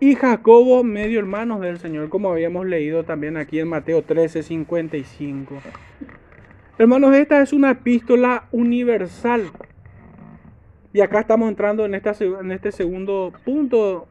Y 0.00 0.16
Jacobo, 0.16 0.82
medio 0.82 1.20
hermano 1.20 1.60
del 1.60 1.78
Señor, 1.78 2.08
como 2.08 2.32
habíamos 2.32 2.66
leído 2.66 3.04
también 3.04 3.36
aquí 3.36 3.60
en 3.60 3.68
Mateo 3.68 4.04
13.55. 4.04 5.46
Hermanos, 6.76 7.14
esta 7.14 7.40
es 7.40 7.52
una 7.52 7.70
epístola 7.70 8.48
universal. 8.50 9.52
Y 10.94 11.00
acá 11.00 11.20
estamos 11.20 11.48
entrando 11.48 11.86
en, 11.86 11.94
en 11.94 12.52
este 12.52 12.72
segundo 12.72 13.32
punto 13.44 14.06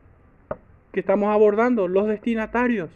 que 0.91 0.99
estamos 0.99 1.29
abordando, 1.33 1.87
los 1.87 2.07
destinatarios. 2.07 2.89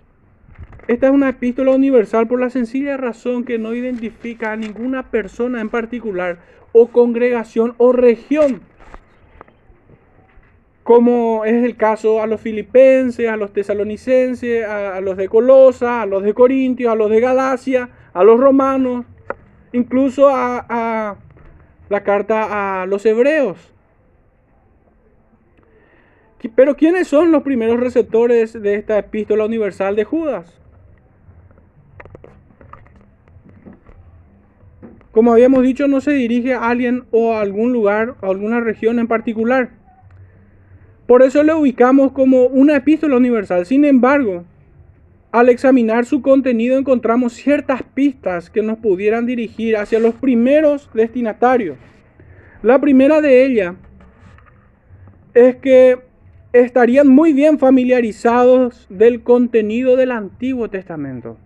Esta 0.87 1.07
es 1.07 1.13
una 1.13 1.29
epístola 1.29 1.71
universal 1.71 2.27
por 2.27 2.39
la 2.39 2.49
sencilla 2.49 2.97
razón 2.97 3.43
que 3.43 3.57
no 3.57 3.73
identifica 3.73 4.51
a 4.51 4.55
ninguna 4.55 5.09
persona 5.11 5.61
en 5.61 5.69
particular 5.69 6.39
o 6.73 6.87
congregación 6.87 7.73
o 7.77 7.91
región, 7.91 8.61
como 10.83 11.45
es 11.45 11.63
el 11.63 11.77
caso 11.77 12.21
a 12.21 12.27
los 12.27 12.41
filipenses, 12.41 13.29
a 13.29 13.37
los 13.37 13.53
tesalonicenses, 13.53 14.65
a, 14.65 14.99
los 15.01 15.17
de 15.17 15.29
Colosa, 15.29 16.01
a 16.01 16.05
los 16.05 16.21
de 16.21 16.33
Corintios, 16.33 16.91
a 16.91 16.95
los 16.95 17.09
de 17.09 17.19
Galacia, 17.19 17.89
a 18.13 18.23
los 18.23 18.39
romanos, 18.39 19.05
incluso 19.73 20.29
a 20.29 21.17
la 21.89 22.03
carta 22.03 22.81
a 22.81 22.85
los 22.85 23.05
hebreos. 23.05 23.74
Pero 26.49 26.75
¿quiénes 26.75 27.07
son 27.07 27.31
los 27.31 27.43
primeros 27.43 27.79
receptores 27.79 28.53
de 28.53 28.75
esta 28.75 28.99
epístola 28.99 29.45
universal 29.45 29.95
de 29.95 30.03
Judas? 30.03 30.59
Como 35.11 35.31
habíamos 35.31 35.63
dicho, 35.63 35.87
no 35.87 36.01
se 36.01 36.11
dirige 36.11 36.53
a 36.53 36.67
alguien 36.67 37.05
o 37.11 37.33
a 37.33 37.41
algún 37.41 37.71
lugar 37.71 38.15
o 38.21 38.25
a 38.25 38.29
alguna 38.29 38.59
región 38.59 38.99
en 38.99 39.07
particular. 39.07 39.69
Por 41.07 41.21
eso 41.21 41.41
le 41.43 41.53
ubicamos 41.53 42.11
como 42.11 42.47
una 42.47 42.75
epístola 42.75 43.15
universal. 43.15 43.65
Sin 43.65 43.85
embargo, 43.85 44.43
al 45.31 45.49
examinar 45.49 46.05
su 46.05 46.21
contenido 46.21 46.77
encontramos 46.77 47.33
ciertas 47.33 47.83
pistas 47.83 48.49
que 48.49 48.61
nos 48.61 48.77
pudieran 48.79 49.25
dirigir 49.25 49.77
hacia 49.77 49.99
los 49.99 50.15
primeros 50.15 50.89
destinatarios. 50.93 51.77
La 52.61 52.79
primera 52.79 53.21
de 53.21 53.45
ellas 53.45 53.75
es 55.33 55.57
que 55.57 55.99
estarían 56.63 57.09
muy 57.09 57.33
bien 57.33 57.59
familiarizados 57.59 58.87
del 58.89 59.23
contenido 59.23 59.97
del 59.97 60.11
Antiguo 60.11 60.69
Testamento. 60.69 61.37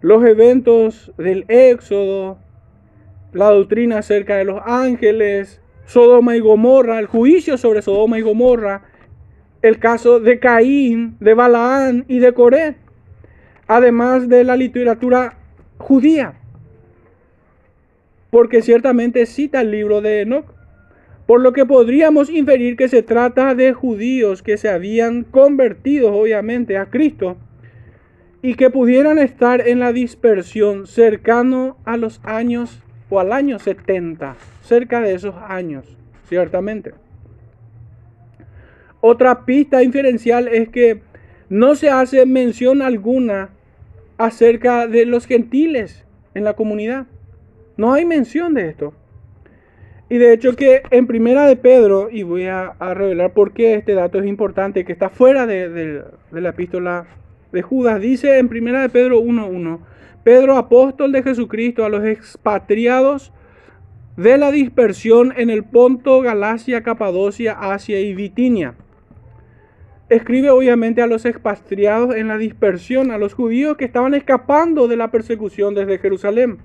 Los 0.00 0.24
eventos 0.24 1.12
del 1.18 1.44
Éxodo, 1.48 2.38
la 3.32 3.50
doctrina 3.50 3.98
acerca 3.98 4.36
de 4.36 4.44
los 4.44 4.60
ángeles, 4.64 5.60
Sodoma 5.86 6.36
y 6.36 6.40
Gomorra, 6.40 7.00
el 7.00 7.06
juicio 7.06 7.58
sobre 7.58 7.82
Sodoma 7.82 8.16
y 8.18 8.22
Gomorra, 8.22 8.82
el 9.60 9.80
caso 9.80 10.20
de 10.20 10.38
Caín, 10.38 11.16
de 11.18 11.34
Balaán 11.34 12.04
y 12.06 12.20
de 12.20 12.32
Coré, 12.32 12.76
además 13.66 14.28
de 14.28 14.44
la 14.44 14.56
literatura 14.56 15.36
judía, 15.78 16.34
porque 18.30 18.62
ciertamente 18.62 19.26
cita 19.26 19.62
el 19.62 19.72
libro 19.72 20.00
de 20.00 20.20
Enoch 20.20 20.59
por 21.30 21.42
lo 21.42 21.52
que 21.52 21.64
podríamos 21.64 22.28
inferir 22.28 22.74
que 22.74 22.88
se 22.88 23.04
trata 23.04 23.54
de 23.54 23.72
judíos 23.72 24.42
que 24.42 24.56
se 24.56 24.68
habían 24.68 25.22
convertido 25.22 26.12
obviamente 26.12 26.76
a 26.76 26.86
Cristo 26.86 27.36
y 28.42 28.54
que 28.54 28.68
pudieran 28.68 29.16
estar 29.16 29.68
en 29.68 29.78
la 29.78 29.92
dispersión 29.92 30.88
cercano 30.88 31.76
a 31.84 31.96
los 31.96 32.20
años 32.24 32.82
o 33.10 33.20
al 33.20 33.32
año 33.32 33.60
70, 33.60 34.34
cerca 34.64 35.00
de 35.00 35.14
esos 35.14 35.36
años, 35.46 35.96
ciertamente. 36.28 36.94
Otra 39.00 39.44
pista 39.44 39.84
inferencial 39.84 40.48
es 40.48 40.68
que 40.68 41.00
no 41.48 41.76
se 41.76 41.90
hace 41.90 42.26
mención 42.26 42.82
alguna 42.82 43.50
acerca 44.18 44.88
de 44.88 45.06
los 45.06 45.26
gentiles 45.26 46.04
en 46.34 46.42
la 46.42 46.54
comunidad. 46.54 47.06
No 47.76 47.92
hay 47.92 48.04
mención 48.04 48.54
de 48.54 48.70
esto. 48.70 48.94
Y 50.10 50.18
de 50.18 50.32
hecho 50.32 50.56
que 50.56 50.82
en 50.90 51.06
primera 51.06 51.46
de 51.46 51.54
Pedro, 51.54 52.08
y 52.10 52.24
voy 52.24 52.46
a, 52.46 52.74
revelar 52.80 53.32
por 53.32 53.52
qué 53.52 53.74
este 53.74 53.94
dato 53.94 54.18
es 54.18 54.26
importante, 54.26 54.84
que 54.84 54.92
está 54.92 55.08
fuera 55.08 55.46
de, 55.46 56.02
la 56.32 56.48
epístola 56.48 57.06
de 57.52 57.62
Judas, 57.62 58.00
dice 58.00 58.38
en 58.38 58.48
primera 58.48 58.82
de 58.82 58.88
Pedro 58.88 59.20
1.1, 59.20 59.78
Pedro 60.24 60.56
apóstol 60.56 61.12
de 61.12 61.22
Jesucristo 61.22 61.84
a 61.84 61.88
los 61.88 62.04
expatriados 62.04 63.32
de 64.16 64.36
la 64.36 64.50
dispersión 64.50 65.32
en 65.36 65.48
el 65.48 65.62
Ponto, 65.62 66.20
Galacia, 66.22 66.82
Capadocia, 66.82 67.52
Asia 67.52 68.00
y 68.00 68.12
Bitinia. 68.12 68.74
Escribe 70.08 70.50
obviamente 70.50 71.02
a 71.02 71.06
los 71.06 71.24
expatriados 71.24 72.16
en 72.16 72.26
la 72.26 72.36
dispersión, 72.36 73.12
a 73.12 73.18
los 73.18 73.34
judíos 73.34 73.76
que 73.76 73.84
estaban 73.84 74.14
escapando 74.14 74.88
de 74.88 74.96
la 74.96 75.12
persecución 75.12 75.76
desde 75.76 75.98
Jerusalén. 75.98 76.58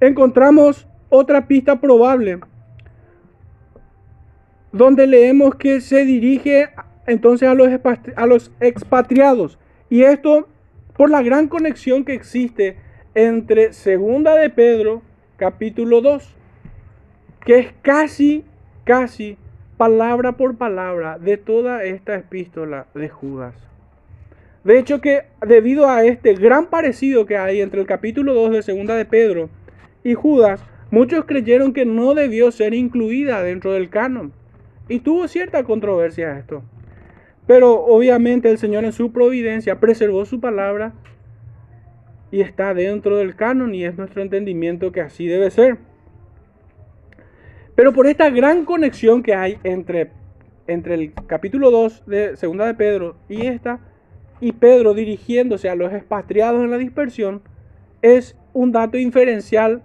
Encontramos 0.00 0.86
otra 1.08 1.46
pista 1.46 1.80
probable, 1.80 2.40
donde 4.72 5.06
leemos 5.06 5.54
que 5.54 5.80
se 5.80 6.04
dirige 6.04 6.68
entonces 7.06 7.48
a 7.48 7.54
los, 8.26 8.50
expatriados. 8.60 9.58
Y 9.88 10.02
esto 10.02 10.48
por 10.96 11.10
la 11.10 11.22
gran 11.22 11.48
conexión 11.48 12.04
que 12.04 12.14
existe 12.14 12.76
entre 13.14 13.72
Segunda 13.72 14.34
de 14.34 14.50
Pedro, 14.50 15.02
capítulo 15.36 16.00
2, 16.00 16.34
que 17.44 17.58
es 17.58 17.68
casi, 17.82 18.44
casi 18.84 19.38
palabra 19.76 20.32
por 20.32 20.56
palabra 20.56 21.18
de 21.18 21.36
toda 21.36 21.84
esta 21.84 22.16
epístola 22.16 22.86
de 22.94 23.08
Judas. 23.08 23.54
De 24.64 24.78
hecho 24.78 25.00
que 25.00 25.22
debido 25.46 25.88
a 25.88 26.04
este 26.04 26.34
gran 26.34 26.66
parecido 26.66 27.24
que 27.24 27.36
hay 27.36 27.60
entre 27.60 27.80
el 27.80 27.86
capítulo 27.86 28.34
2 28.34 28.50
de 28.50 28.62
Segunda 28.62 28.96
de 28.96 29.04
Pedro 29.04 29.48
y 30.02 30.14
Judas, 30.14 30.60
muchos 30.90 31.24
creyeron 31.24 31.72
que 31.72 31.84
no 31.84 32.14
debió 32.14 32.50
ser 32.50 32.74
incluida 32.74 33.42
dentro 33.42 33.72
del 33.72 33.90
canon. 33.90 34.32
Y 34.88 35.00
tuvo 35.00 35.26
cierta 35.28 35.64
controversia 35.64 36.38
esto. 36.38 36.62
Pero 37.46 37.84
obviamente 37.84 38.50
el 38.50 38.58
Señor 38.58 38.84
en 38.84 38.92
su 38.92 39.12
providencia 39.12 39.78
preservó 39.78 40.24
su 40.24 40.40
palabra 40.40 40.94
y 42.30 42.40
está 42.40 42.74
dentro 42.74 43.16
del 43.16 43.36
canon 43.36 43.74
y 43.74 43.84
es 43.84 43.96
nuestro 43.96 44.22
entendimiento 44.22 44.92
que 44.92 45.00
así 45.00 45.26
debe 45.26 45.50
ser. 45.50 45.78
Pero 47.74 47.92
por 47.92 48.06
esta 48.06 48.30
gran 48.30 48.64
conexión 48.64 49.22
que 49.22 49.34
hay 49.34 49.58
entre, 49.62 50.10
entre 50.66 50.94
el 50.94 51.12
capítulo 51.26 51.70
2 51.70 52.06
de 52.06 52.36
Segunda 52.36 52.66
de 52.66 52.74
Pedro 52.74 53.16
y 53.28 53.46
esta, 53.46 53.80
y 54.40 54.52
Pedro 54.52 54.94
dirigiéndose 54.94 55.68
a 55.68 55.76
los 55.76 55.92
expatriados 55.92 56.62
en 56.64 56.70
la 56.70 56.78
dispersión, 56.78 57.42
es 58.02 58.36
un 58.52 58.72
dato 58.72 58.98
inferencial 58.98 59.82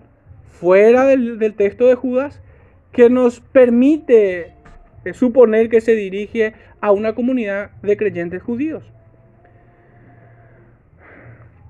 fuera 0.62 1.08
del, 1.08 1.56
texto 1.56 1.88
de 1.88 1.96
Judas 1.96 2.40
que 2.92 3.10
nos 3.10 3.40
permite 3.40 4.54
suponer 5.14 5.70
que 5.70 5.82
se 5.82 5.96
dirige 5.96 6.54
a 6.80 6.92
una 6.92 7.16
comunidad 7.16 7.72
de 7.82 7.98
creyentes 7.98 8.44
judíos. 8.44 8.84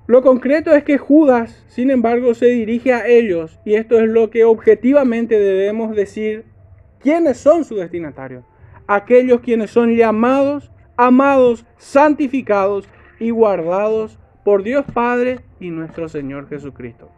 Lo 0.06 0.20
concreto 0.20 0.74
es 0.74 0.84
que 0.84 0.98
Judas, 0.98 1.64
sin 1.68 1.90
embargo, 1.90 2.34
se 2.34 2.46
dirige 2.46 2.92
a 2.92 3.06
ellos 3.06 3.58
y 3.64 3.76
esto 3.76 3.98
es 3.98 4.10
lo 4.10 4.28
que 4.28 4.44
objetivamente 4.44 5.38
debemos 5.38 5.96
decir 5.96 6.44
quiénes 7.00 7.38
son 7.38 7.64
sus 7.64 7.80
destinatarios. 7.80 8.44
Aquellos 8.86 9.40
quienes 9.40 9.70
son 9.70 9.96
llamados, 9.96 10.70
amados, 10.98 11.64
santificados 11.78 12.86
y 13.18 13.30
guardados 13.30 14.18
por 14.44 14.62
Dios 14.62 14.84
Padre 14.92 15.40
y 15.60 15.70
nuestro 15.70 16.10
Señor 16.10 16.46
Jesucristo. 16.50 17.10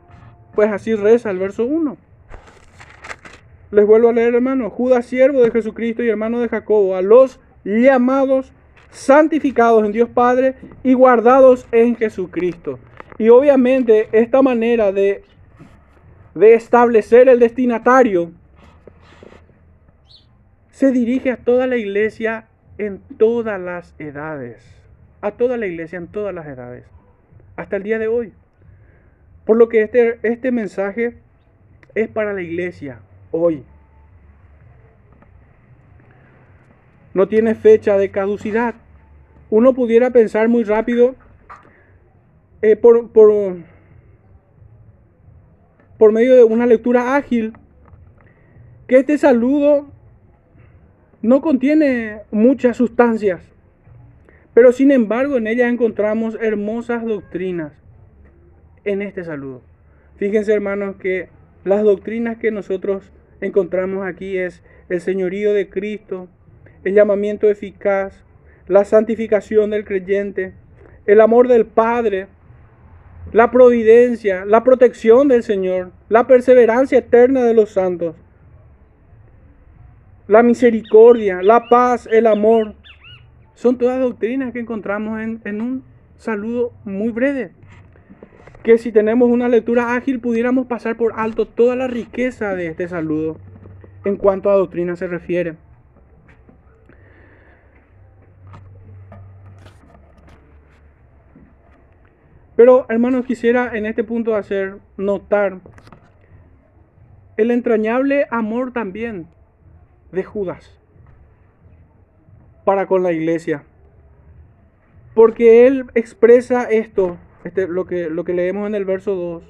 Pues 0.54 0.70
así 0.70 0.94
reza 0.94 1.30
el 1.30 1.38
verso 1.38 1.64
1. 1.64 1.96
Les 3.72 3.86
vuelvo 3.86 4.08
a 4.08 4.12
leer, 4.12 4.34
hermano. 4.34 4.70
Judas, 4.70 5.06
siervo 5.06 5.42
de 5.42 5.50
Jesucristo 5.50 6.02
y 6.02 6.08
hermano 6.08 6.40
de 6.40 6.48
Jacobo, 6.48 6.94
a 6.94 7.02
los 7.02 7.40
llamados, 7.64 8.52
santificados 8.90 9.84
en 9.84 9.92
Dios 9.92 10.08
Padre 10.08 10.54
y 10.84 10.92
guardados 10.94 11.66
en 11.72 11.96
Jesucristo. 11.96 12.78
Y 13.18 13.30
obviamente 13.30 14.08
esta 14.12 14.42
manera 14.42 14.92
de, 14.92 15.24
de 16.34 16.54
establecer 16.54 17.28
el 17.28 17.40
destinatario 17.40 18.30
se 20.70 20.92
dirige 20.92 21.30
a 21.30 21.36
toda 21.36 21.66
la 21.66 21.76
iglesia 21.76 22.46
en 22.78 23.00
todas 23.18 23.60
las 23.60 23.94
edades. 23.98 24.64
A 25.20 25.32
toda 25.32 25.56
la 25.56 25.66
iglesia 25.66 25.98
en 25.98 26.08
todas 26.08 26.34
las 26.34 26.46
edades. 26.46 26.84
Hasta 27.56 27.76
el 27.76 27.82
día 27.82 27.98
de 27.98 28.08
hoy. 28.08 28.32
Por 29.44 29.58
lo 29.58 29.68
que 29.68 29.82
este, 29.82 30.18
este 30.22 30.50
mensaje 30.50 31.18
es 31.94 32.08
para 32.08 32.32
la 32.32 32.42
iglesia, 32.42 33.00
hoy. 33.30 33.62
No 37.12 37.28
tiene 37.28 37.54
fecha 37.54 37.96
de 37.98 38.10
caducidad. 38.10 38.74
Uno 39.50 39.74
pudiera 39.74 40.10
pensar 40.10 40.48
muy 40.48 40.64
rápido 40.64 41.14
eh, 42.62 42.76
por, 42.76 43.10
por, 43.10 43.56
por 45.98 46.12
medio 46.12 46.34
de 46.34 46.44
una 46.44 46.66
lectura 46.66 47.14
ágil 47.14 47.52
que 48.88 48.98
este 48.98 49.18
saludo 49.18 49.86
no 51.22 51.40
contiene 51.40 52.22
muchas 52.30 52.76
sustancias, 52.76 53.42
pero 54.52 54.72
sin 54.72 54.90
embargo 54.90 55.36
en 55.36 55.46
ella 55.46 55.68
encontramos 55.68 56.36
hermosas 56.40 57.04
doctrinas 57.04 57.83
en 58.84 59.02
este 59.02 59.24
saludo. 59.24 59.62
Fíjense 60.16 60.52
hermanos 60.52 60.96
que 60.96 61.28
las 61.64 61.82
doctrinas 61.82 62.38
que 62.38 62.50
nosotros 62.50 63.10
encontramos 63.40 64.06
aquí 64.06 64.38
es 64.38 64.62
el 64.88 65.00
señorío 65.00 65.52
de 65.52 65.68
Cristo, 65.68 66.28
el 66.84 66.94
llamamiento 66.94 67.48
eficaz, 67.48 68.24
la 68.68 68.84
santificación 68.84 69.70
del 69.70 69.84
creyente, 69.84 70.54
el 71.06 71.20
amor 71.20 71.48
del 71.48 71.66
Padre, 71.66 72.28
la 73.32 73.50
providencia, 73.50 74.44
la 74.44 74.62
protección 74.62 75.28
del 75.28 75.42
Señor, 75.42 75.92
la 76.08 76.26
perseverancia 76.26 76.98
eterna 76.98 77.42
de 77.42 77.54
los 77.54 77.70
santos, 77.70 78.14
la 80.28 80.42
misericordia, 80.42 81.42
la 81.42 81.68
paz, 81.68 82.08
el 82.10 82.26
amor. 82.26 82.74
Son 83.54 83.76
todas 83.76 84.00
doctrinas 84.00 84.52
que 84.52 84.60
encontramos 84.60 85.20
en, 85.20 85.40
en 85.44 85.60
un 85.60 85.84
saludo 86.16 86.72
muy 86.84 87.10
breve 87.10 87.52
que 88.64 88.78
si 88.78 88.90
tenemos 88.92 89.30
una 89.30 89.46
lectura 89.46 89.94
ágil 89.94 90.20
pudiéramos 90.20 90.66
pasar 90.66 90.96
por 90.96 91.12
alto 91.16 91.46
toda 91.46 91.76
la 91.76 91.86
riqueza 91.86 92.54
de 92.54 92.68
este 92.68 92.88
saludo 92.88 93.36
en 94.06 94.16
cuanto 94.16 94.50
a 94.50 94.54
doctrina 94.54 94.96
se 94.96 95.06
refiere. 95.06 95.56
Pero 102.56 102.86
hermanos, 102.88 103.26
quisiera 103.26 103.76
en 103.76 103.84
este 103.84 104.02
punto 104.02 104.34
hacer 104.34 104.78
notar 104.96 105.60
el 107.36 107.50
entrañable 107.50 108.26
amor 108.30 108.72
también 108.72 109.26
de 110.10 110.24
Judas 110.24 110.80
para 112.64 112.86
con 112.86 113.02
la 113.02 113.12
iglesia. 113.12 113.64
Porque 115.14 115.66
él 115.66 115.84
expresa 115.94 116.64
esto 116.64 117.18
este, 117.44 117.68
lo, 117.68 117.86
que, 117.86 118.08
lo 118.10 118.24
que 118.24 118.34
leemos 118.34 118.66
en 118.66 118.74
el 118.74 118.84
verso 118.84 119.14
2, 119.14 119.44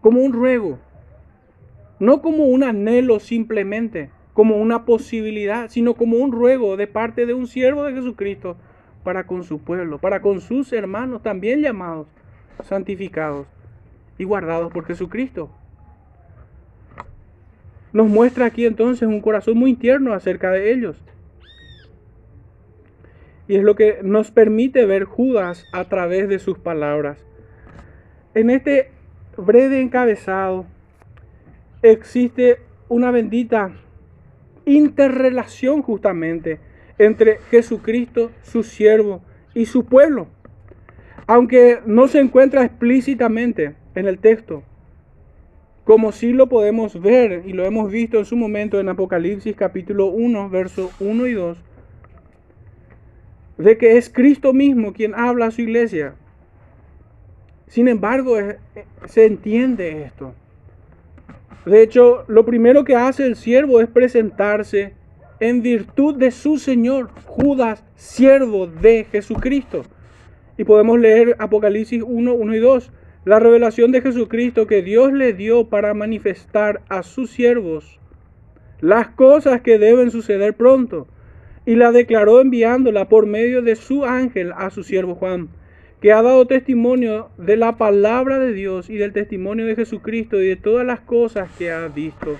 como 0.00 0.20
un 0.20 0.32
ruego, 0.32 0.78
no 1.98 2.22
como 2.22 2.44
un 2.44 2.62
anhelo 2.62 3.18
simplemente, 3.20 4.10
como 4.32 4.56
una 4.56 4.84
posibilidad, 4.84 5.68
sino 5.68 5.94
como 5.94 6.18
un 6.18 6.30
ruego 6.30 6.76
de 6.76 6.86
parte 6.86 7.26
de 7.26 7.34
un 7.34 7.46
siervo 7.46 7.84
de 7.84 7.94
Jesucristo 7.94 8.56
para 9.02 9.26
con 9.26 9.42
su 9.42 9.58
pueblo, 9.58 9.98
para 9.98 10.20
con 10.20 10.40
sus 10.40 10.72
hermanos, 10.72 11.22
también 11.22 11.60
llamados, 11.60 12.06
santificados 12.64 13.46
y 14.18 14.24
guardados 14.24 14.72
por 14.72 14.84
Jesucristo. 14.84 15.50
Nos 17.92 18.08
muestra 18.08 18.46
aquí 18.46 18.66
entonces 18.66 19.08
un 19.08 19.20
corazón 19.20 19.56
muy 19.56 19.74
tierno 19.74 20.12
acerca 20.12 20.50
de 20.50 20.72
ellos. 20.72 21.02
Y 23.48 23.56
es 23.56 23.64
lo 23.64 23.76
que 23.76 24.00
nos 24.02 24.30
permite 24.30 24.84
ver 24.84 25.04
Judas 25.04 25.66
a 25.72 25.84
través 25.84 26.28
de 26.28 26.38
sus 26.38 26.58
palabras. 26.58 27.24
En 28.34 28.50
este 28.50 28.90
breve 29.36 29.80
encabezado 29.80 30.66
existe 31.82 32.58
una 32.88 33.10
bendita 33.10 33.72
interrelación 34.66 35.82
justamente 35.82 36.60
entre 36.98 37.38
Jesucristo, 37.50 38.30
su 38.42 38.62
siervo 38.62 39.22
y 39.54 39.66
su 39.66 39.86
pueblo. 39.86 40.28
Aunque 41.26 41.80
no 41.86 42.06
se 42.08 42.20
encuentra 42.20 42.64
explícitamente 42.64 43.76
en 43.94 44.06
el 44.06 44.18
texto, 44.18 44.62
como 45.84 46.12
sí 46.12 46.34
lo 46.34 46.48
podemos 46.48 47.00
ver 47.00 47.44
y 47.46 47.54
lo 47.54 47.64
hemos 47.64 47.90
visto 47.90 48.18
en 48.18 48.26
su 48.26 48.36
momento 48.36 48.78
en 48.78 48.90
Apocalipsis 48.90 49.56
capítulo 49.56 50.06
1, 50.06 50.50
versos 50.50 50.90
1 51.00 51.26
y 51.26 51.32
2, 51.32 51.58
de 53.56 53.78
que 53.78 53.96
es 53.96 54.10
Cristo 54.10 54.52
mismo 54.52 54.92
quien 54.92 55.14
habla 55.14 55.46
a 55.46 55.50
su 55.50 55.62
iglesia 55.62 56.14
sin 57.68 57.88
embargo, 57.88 58.38
eh, 58.38 58.58
se 59.06 59.26
entiende 59.26 60.02
esto. 60.02 60.34
De 61.64 61.82
hecho, 61.82 62.24
lo 62.28 62.44
primero 62.44 62.84
que 62.84 62.96
hace 62.96 63.26
el 63.26 63.36
siervo 63.36 63.80
es 63.80 63.88
presentarse 63.88 64.94
en 65.40 65.62
virtud 65.62 66.16
de 66.16 66.30
su 66.30 66.58
Señor, 66.58 67.10
Judas, 67.26 67.84
siervo 67.94 68.66
de 68.66 69.04
Jesucristo. 69.04 69.82
Y 70.56 70.64
podemos 70.64 70.98
leer 70.98 71.36
Apocalipsis 71.38 72.02
1, 72.04 72.34
1 72.34 72.54
y 72.54 72.58
2. 72.58 72.92
la 73.24 73.38
revelación 73.38 73.92
de 73.92 74.00
Jesucristo 74.00 74.66
que 74.66 74.80
Dios 74.80 75.12
le 75.12 75.34
dio 75.34 75.68
para 75.68 75.92
manifestar 75.92 76.80
a 76.88 77.02
sus 77.02 77.30
siervos 77.30 77.98
las 78.80 79.08
cosas 79.08 79.60
que 79.60 79.78
deben 79.78 80.10
suceder 80.10 80.54
pronto, 80.54 81.08
y 81.66 81.74
la 81.74 81.92
declaró 81.92 82.40
enviándola 82.40 83.08
por 83.08 83.26
medio 83.26 83.60
de 83.62 83.76
su 83.76 84.04
ángel 84.04 84.52
a 84.56 84.70
su 84.70 84.82
siervo 84.82 85.14
Juan, 85.14 85.48
que 86.00 86.12
ha 86.12 86.22
dado 86.22 86.46
testimonio 86.46 87.30
de 87.38 87.56
la 87.56 87.76
palabra 87.76 88.38
de 88.38 88.52
Dios 88.52 88.88
y 88.88 88.96
del 88.96 89.12
testimonio 89.12 89.66
de 89.66 89.76
Jesucristo 89.76 90.40
y 90.40 90.46
de 90.46 90.56
todas 90.56 90.86
las 90.86 91.00
cosas 91.00 91.50
que 91.58 91.72
ha 91.72 91.88
visto. 91.88 92.36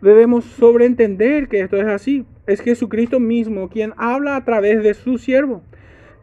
Debemos 0.00 0.44
sobreentender 0.44 1.48
que 1.48 1.60
esto 1.60 1.76
es 1.76 1.86
así. 1.86 2.24
Es 2.46 2.60
Jesucristo 2.60 3.20
mismo 3.20 3.68
quien 3.68 3.92
habla 3.96 4.36
a 4.36 4.44
través 4.44 4.82
de 4.82 4.94
su 4.94 5.18
siervo. 5.18 5.62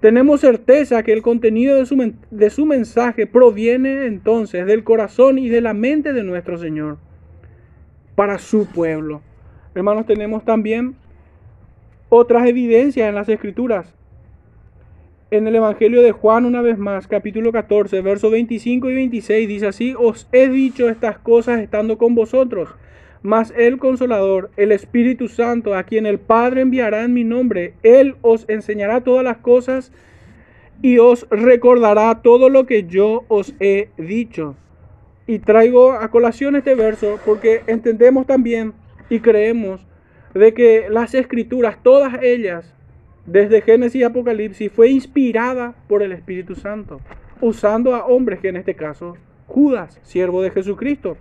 Tenemos 0.01 0.41
certeza 0.41 1.01
que 1.03 1.13
el 1.13 1.21
contenido 1.21 1.77
de 1.77 1.85
su, 1.85 2.13
de 2.29 2.49
su 2.49 2.65
mensaje 2.65 3.25
proviene 3.25 4.05
entonces 4.05 4.65
del 4.65 4.83
corazón 4.83 5.39
y 5.39 5.49
de 5.49 5.61
la 5.61 5.73
mente 5.73 6.13
de 6.13 6.23
nuestro 6.23 6.57
Señor 6.57 6.97
para 8.15 8.37
su 8.39 8.67
pueblo. 8.67 9.21
Hermanos, 9.73 10.05
tenemos 10.05 10.43
también 10.43 10.95
otras 12.09 12.47
evidencias 12.47 13.07
en 13.07 13.15
las 13.15 13.29
Escrituras. 13.29 13.93
En 15.29 15.45
el 15.45 15.57
Evangelio 15.57 16.01
de 16.03 16.13
Juan, 16.13 16.45
una 16.45 16.61
vez 16.61 16.77
más, 16.77 17.05
capítulo 17.05 17.51
14, 17.51 17.99
versos 17.99 18.31
25 18.31 18.89
y 18.89 18.95
26, 18.95 19.47
dice 19.49 19.67
así, 19.67 19.93
os 19.99 20.29
he 20.31 20.47
dicho 20.47 20.87
estas 20.87 21.17
cosas 21.17 21.59
estando 21.59 21.97
con 21.97 22.15
vosotros, 22.15 22.69
mas 23.23 23.53
el 23.57 23.77
consolador, 23.77 24.51
el 24.55 24.71
Espíritu 24.71 25.27
Santo, 25.27 25.75
a 25.75 25.83
quien 25.83 26.05
el 26.05 26.17
Padre 26.17 26.61
enviará 26.61 27.03
en 27.03 27.13
mi 27.13 27.25
nombre, 27.25 27.73
Él 27.83 28.15
os 28.21 28.47
enseñará 28.47 29.01
todas 29.01 29.25
las 29.25 29.39
cosas 29.39 29.91
y 30.81 30.99
os 30.99 31.27
recordará 31.29 32.21
todo 32.21 32.47
lo 32.47 32.65
que 32.65 32.85
yo 32.85 33.25
os 33.27 33.53
he 33.59 33.89
dicho. 33.97 34.55
Y 35.27 35.39
traigo 35.39 35.91
a 35.91 36.09
colación 36.09 36.55
este 36.55 36.73
verso 36.73 37.19
porque 37.25 37.63
entendemos 37.67 38.27
también 38.27 38.71
y 39.09 39.19
creemos 39.19 39.85
de 40.33 40.53
que 40.53 40.85
las 40.89 41.13
escrituras, 41.15 41.83
todas 41.83 42.13
ellas, 42.23 42.76
desde 43.27 43.61
Génesis 43.61 44.01
y 44.01 44.03
Apocalipsis, 44.03 44.71
fue 44.71 44.89
inspirada 44.89 45.75
por 45.87 46.01
el 46.01 46.13
Espíritu 46.13 46.55
Santo, 46.55 47.01
usando 47.41 47.93
a 47.93 48.05
hombres 48.05 48.39
que 48.39 48.47
en 48.47 48.55
este 48.55 48.73
caso, 48.73 49.17
Judas, 49.45 49.99
siervo 50.01 50.41
de 50.41 50.49
Jesucristo. 50.49 51.17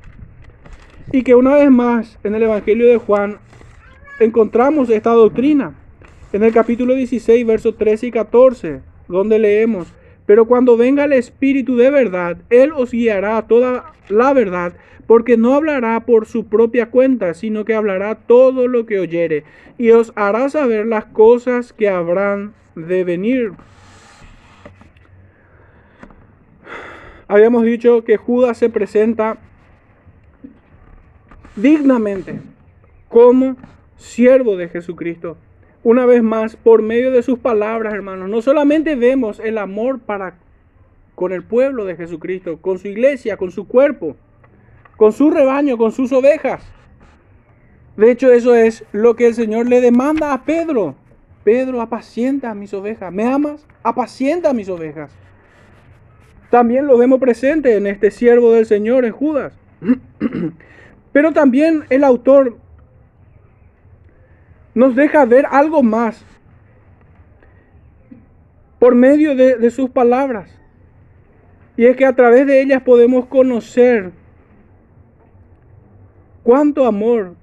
Y 1.13 1.23
que 1.23 1.35
una 1.35 1.55
vez 1.57 1.71
más 1.71 2.19
en 2.25 2.35
el 2.35 2.45
Evangelio 2.45 2.89
de 2.89 2.97
Juan 2.97 3.39
encontramos 4.21 4.89
esta 4.89 5.11
doctrina. 5.11 5.75
En 6.33 6.43
el 6.43 6.53
capítulo 6.53 6.95
16, 6.95 7.47
versos 7.47 7.77
13 7.77 8.07
y 8.07 8.11
14, 8.11 8.81
donde 9.09 9.39
leemos, 9.39 9.93
pero 10.27 10.47
cuando 10.47 10.77
venga 10.77 11.05
el 11.05 11.13
Espíritu 11.13 11.77
de 11.77 11.91
verdad, 11.91 12.39
Él 12.51 12.73
os 12.73 12.91
guiará 12.91 13.39
a 13.39 13.47
toda 13.47 13.93
la 14.09 14.33
verdad, 14.33 14.75
porque 15.07 15.37
no 15.37 15.55
hablará 15.55 16.01
por 16.01 16.27
su 16.27 16.47
propia 16.47 16.91
cuenta, 16.91 17.33
sino 17.35 17.65
que 17.65 17.75
hablará 17.75 18.17
todo 18.17 18.67
lo 18.67 18.87
que 18.87 18.99
oyere, 18.99 19.45
y 19.79 19.91
os 19.91 20.13
hará 20.17 20.49
saber 20.49 20.87
las 20.87 21.07
cosas 21.07 21.73
que 21.73 21.89
habrán 21.89 22.55
de 22.75 23.05
venir. 23.05 23.53
Habíamos 27.29 27.65
dicho 27.65 28.05
que 28.05 28.17
Judas 28.17 28.59
se 28.59 28.69
presenta 28.69 29.39
dignamente 31.57 32.41
como 33.09 33.57
siervo 33.97 34.57
de 34.57 34.69
Jesucristo. 34.69 35.37
Una 35.87 36.05
vez 36.05 36.21
más, 36.21 36.57
por 36.57 36.83
medio 36.83 37.13
de 37.13 37.23
sus 37.23 37.39
palabras, 37.39 37.95
hermanos, 37.95 38.29
no 38.29 38.43
solamente 38.43 38.97
vemos 38.97 39.39
el 39.39 39.57
amor 39.57 40.01
para 40.01 40.35
con 41.15 41.31
el 41.31 41.45
pueblo 41.45 41.85
de 41.85 41.95
Jesucristo, 41.95 42.61
con 42.61 42.81
su 42.81 42.89
iglesia, 42.89 43.37
con 43.37 43.53
su 43.53 43.69
cuerpo, 43.69 44.17
con 44.97 45.13
su 45.13 45.31
rebaño, 45.31 45.79
con 45.79 45.93
sus 45.93 46.11
ovejas. 46.11 46.61
De 47.97 48.11
hecho, 48.11 48.33
eso 48.33 48.57
es 48.57 48.85
lo 48.91 49.15
que 49.15 49.29
el 49.29 49.35
Señor 49.35 49.69
le 49.69 49.81
demanda 49.81 50.33
a 50.33 50.45
Pedro. 50.45 50.97
Pedro, 51.45 51.81
apacienta 51.81 52.51
a 52.51 52.57
mis 52.57 52.75
ovejas. 52.75 53.13
¿Me 53.13 53.23
amas? 53.23 53.65
Apacienta 53.85 54.51
a 54.51 54.55
mis 54.55 54.69
ovejas. 54.69 55.13
También 56.51 56.89
lo 56.89 56.99
vemos 56.99 57.21
presente 57.21 57.77
en 57.77 57.87
este 57.87 58.11
siervo 58.11 58.51
del 58.51 58.67
Señor, 58.67 59.05
en 59.05 59.13
Judas. 59.13 59.53
Pero 61.13 61.33
también 61.33 61.85
el 61.91 62.03
autor 62.03 62.57
nos 64.77 64.95
deja 64.95 65.25
ver 65.25 65.47
algo 65.51 65.83
más 65.83 66.23
por 68.79 68.95
medio 68.95 69.35
de, 69.35 69.71
sus 69.71 69.89
palabras. 69.89 70.51
Y 71.79 71.87
es 71.87 71.97
que 71.97 72.05
a 72.05 72.15
través 72.15 72.47
de 72.47 72.61
ellas 72.61 72.83
podemos 72.83 73.25
conocer 73.25 74.13
cuánto 76.43 76.85
amor 76.85 77.37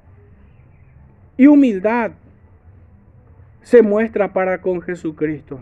y 1.35 1.47
humildad 1.47 2.11
se 3.63 3.81
muestra 3.81 4.31
para 4.31 4.61
con 4.61 4.79
Jesucristo. 4.83 5.59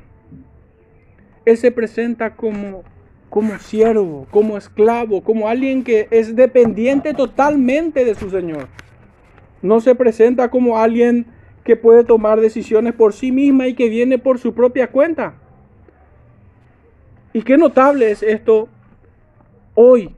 Él 1.46 1.56
se 1.56 1.72
presenta 1.72 2.36
como 2.36 2.84
como 3.30 3.58
siervo, 3.60 4.28
como 4.30 4.58
esclavo, 4.58 5.24
como 5.24 5.48
alguien 5.48 5.86
que 5.86 6.10
es 6.12 6.36
dependiente 6.36 7.14
totalmente 7.14 8.04
de 8.04 8.14
su 8.14 8.30
Señor. 8.30 8.68
No 9.62 9.80
se 9.80 9.96
presenta 9.96 10.50
como 10.50 10.78
alguien 10.78 11.28
que 11.64 11.76
puede 11.76 12.04
tomar 12.04 12.40
decisiones 12.40 12.94
por 12.94 13.14
sí 13.14 13.32
misma 13.32 13.68
y 13.68 13.74
que 13.74 13.90
viene 13.90 14.18
por 14.18 14.40
su 14.40 14.54
propia 14.54 14.88
cuenta. 14.88 15.36
Y 17.34 17.44
qué 17.44 17.58
notable 17.58 18.12
es 18.12 18.24
esto 18.24 18.68
hoy, 19.76 20.16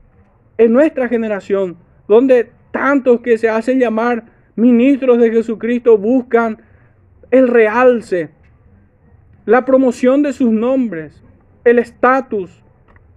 en 0.58 0.72
nuestra 0.72 1.08
generación, 1.08 1.76
donde 2.08 2.50
tantos 2.70 3.20
que 3.20 3.38
se 3.38 3.48
hacen 3.48 3.78
llamar 3.78 4.24
ministros 4.56 5.18
de 5.18 5.30
Jesucristo 5.30 5.98
buscan 5.98 6.62
el 7.30 7.48
realce, 7.48 8.30
la 9.44 9.64
promoción 9.64 10.22
de 10.22 10.32
sus 10.32 10.50
nombres, 10.50 11.22
el 11.64 11.78
estatus, 11.78 12.62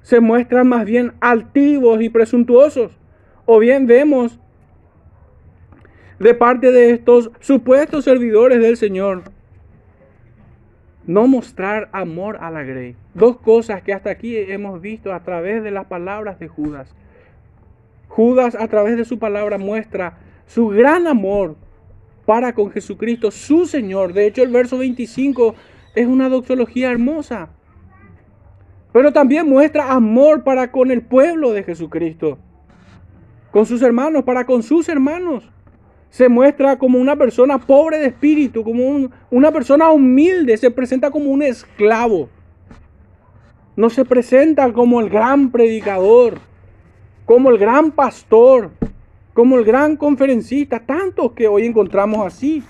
se 0.01 0.19
muestran 0.19 0.67
más 0.67 0.85
bien 0.85 1.13
altivos 1.19 2.01
y 2.01 2.09
presuntuosos. 2.09 2.97
O 3.45 3.59
bien 3.59 3.87
vemos 3.87 4.39
de 6.19 6.33
parte 6.33 6.71
de 6.71 6.91
estos 6.91 7.31
supuestos 7.39 8.05
servidores 8.05 8.61
del 8.61 8.77
Señor 8.77 9.23
no 11.05 11.27
mostrar 11.27 11.89
amor 11.93 12.37
a 12.41 12.51
la 12.51 12.63
grey. 12.63 12.95
Dos 13.13 13.37
cosas 13.37 13.81
que 13.81 13.93
hasta 13.93 14.09
aquí 14.09 14.35
hemos 14.35 14.81
visto 14.81 15.13
a 15.13 15.21
través 15.21 15.63
de 15.63 15.71
las 15.71 15.85
palabras 15.85 16.37
de 16.37 16.49
Judas. 16.49 16.93
Judas 18.09 18.55
a 18.55 18.67
través 18.67 18.97
de 18.97 19.05
su 19.05 19.17
palabra 19.17 19.57
muestra 19.57 20.17
su 20.47 20.67
gran 20.67 21.07
amor 21.07 21.55
para 22.25 22.53
con 22.53 22.71
Jesucristo, 22.71 23.31
su 23.31 23.65
Señor. 23.65 24.11
De 24.11 24.27
hecho, 24.27 24.43
el 24.43 24.49
verso 24.49 24.77
25 24.77 25.55
es 25.95 26.07
una 26.07 26.27
doxología 26.27 26.91
hermosa 26.91 27.49
pero 28.97 29.13
también 29.13 29.47
muestra 29.47 29.91
amor 29.91 30.43
para 30.43 30.71
con 30.71 30.89
el 30.89 31.03
pueblo 31.03 31.51
de 31.51 31.61
Jesucristo, 31.61 32.39
con 33.51 33.67
sus 33.67 33.83
hermanos, 33.83 34.23
para 34.23 34.47
con 34.47 34.63
sus 34.63 34.89
hermanos. 34.89 35.47
Se 36.17 36.29
muestra 36.29 36.79
como 36.79 36.97
una 36.97 37.15
persona 37.15 37.59
pobre 37.59 37.99
de 37.99 38.07
espíritu, 38.07 38.63
como 38.63 39.11
una 39.29 39.51
persona 39.51 39.91
humilde, 39.91 40.57
se 40.57 40.71
presenta 40.71 41.11
como 41.11 41.29
un 41.29 41.43
esclavo. 41.43 42.27
No 43.75 43.91
se 43.91 44.03
presenta 44.03 44.73
como 44.73 44.99
el 44.99 45.11
gran 45.11 45.51
predicador, 45.51 46.39
como 47.23 47.51
el 47.51 47.59
gran 47.59 47.91
pastor, 47.91 48.71
como 49.35 49.59
el 49.59 49.63
gran 49.63 49.95
conferencista, 49.95 50.79
tantos 50.79 51.33
que 51.33 51.47
hoy 51.47 51.67
encontramos 51.67 52.25
así. 52.25 52.63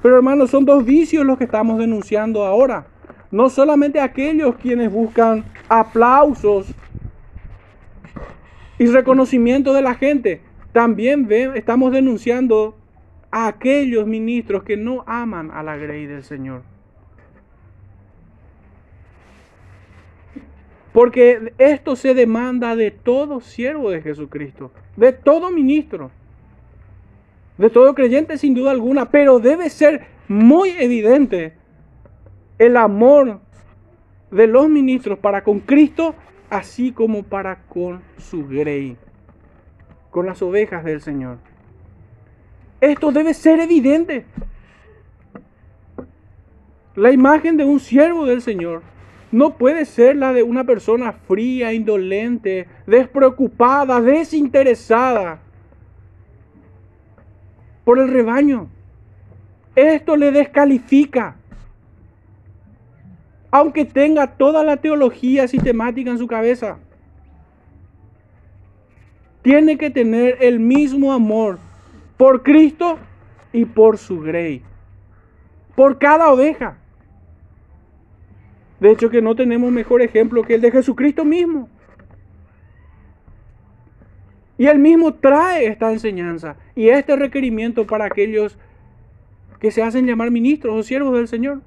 Pero 0.00 0.16
hermanos, 0.16 0.48
son 0.48 0.64
dos 0.64 0.82
vicios 0.82 1.26
los 1.26 1.36
que 1.36 1.44
estamos 1.44 1.76
denunciando 1.76 2.42
ahora 2.42 2.86
no 3.30 3.50
solamente 3.50 4.00
aquellos 4.00 4.54
quienes 4.56 4.90
buscan 4.90 5.44
aplausos 5.68 6.68
y 8.78 8.86
reconocimiento 8.86 9.74
de 9.74 9.82
la 9.82 9.94
gente, 9.94 10.40
también 10.76 11.26
estamos 11.54 11.90
denunciando 11.90 12.76
a 13.30 13.46
aquellos 13.46 14.06
ministros 14.06 14.62
que 14.62 14.76
no 14.76 15.04
aman 15.06 15.50
a 15.50 15.62
la 15.62 15.78
grey 15.78 16.04
del 16.04 16.22
Señor. 16.22 16.64
Porque 20.92 21.54
esto 21.56 21.96
se 21.96 22.12
demanda 22.12 22.76
de 22.76 22.90
todo 22.90 23.40
siervo 23.40 23.88
de 23.88 24.02
Jesucristo, 24.02 24.70
de 24.98 25.14
todo 25.14 25.50
ministro, 25.50 26.10
de 27.56 27.70
todo 27.70 27.94
creyente 27.94 28.36
sin 28.36 28.52
duda 28.52 28.72
alguna, 28.72 29.10
pero 29.10 29.38
debe 29.38 29.70
ser 29.70 30.04
muy 30.28 30.72
evidente 30.72 31.54
el 32.58 32.76
amor 32.76 33.40
de 34.30 34.46
los 34.46 34.68
ministros 34.68 35.18
para 35.20 35.42
con 35.42 35.60
Cristo, 35.60 36.14
así 36.50 36.92
como 36.92 37.22
para 37.22 37.62
con 37.62 38.02
su 38.18 38.46
grey, 38.46 38.98
con 40.16 40.24
las 40.24 40.40
ovejas 40.40 40.82
del 40.82 41.02
Señor. 41.02 41.36
Esto 42.80 43.12
debe 43.12 43.34
ser 43.34 43.60
evidente. 43.60 44.24
La 46.94 47.12
imagen 47.12 47.58
de 47.58 47.66
un 47.66 47.78
siervo 47.80 48.24
del 48.24 48.40
Señor 48.40 48.80
no 49.30 49.58
puede 49.58 49.84
ser 49.84 50.16
la 50.16 50.32
de 50.32 50.42
una 50.42 50.64
persona 50.64 51.12
fría, 51.12 51.74
indolente, 51.74 52.66
despreocupada, 52.86 54.00
desinteresada 54.00 55.38
por 57.84 57.98
el 57.98 58.08
rebaño. 58.08 58.70
Esto 59.74 60.16
le 60.16 60.32
descalifica. 60.32 61.36
Aunque 63.50 63.84
tenga 63.84 64.38
toda 64.38 64.64
la 64.64 64.78
teología 64.78 65.46
sistemática 65.46 66.10
en 66.10 66.16
su 66.16 66.26
cabeza. 66.26 66.78
Tiene 69.46 69.78
que 69.78 69.90
tener 69.90 70.38
el 70.40 70.58
mismo 70.58 71.12
amor 71.12 71.60
por 72.16 72.42
Cristo 72.42 72.98
y 73.52 73.64
por 73.64 73.96
su 73.96 74.18
grey. 74.20 74.64
Por 75.76 76.00
cada 76.00 76.32
oveja. 76.32 76.78
De 78.80 78.90
hecho 78.90 79.08
que 79.08 79.22
no 79.22 79.36
tenemos 79.36 79.70
mejor 79.70 80.02
ejemplo 80.02 80.42
que 80.42 80.56
el 80.56 80.60
de 80.62 80.72
Jesucristo 80.72 81.24
mismo. 81.24 81.68
Y 84.58 84.66
él 84.66 84.80
mismo 84.80 85.14
trae 85.14 85.66
esta 85.66 85.92
enseñanza 85.92 86.56
y 86.74 86.88
este 86.88 87.14
requerimiento 87.14 87.86
para 87.86 88.06
aquellos 88.06 88.58
que 89.60 89.70
se 89.70 89.80
hacen 89.80 90.06
llamar 90.06 90.32
ministros 90.32 90.74
o 90.74 90.82
siervos 90.82 91.14
del 91.14 91.28
Señor. 91.28 91.62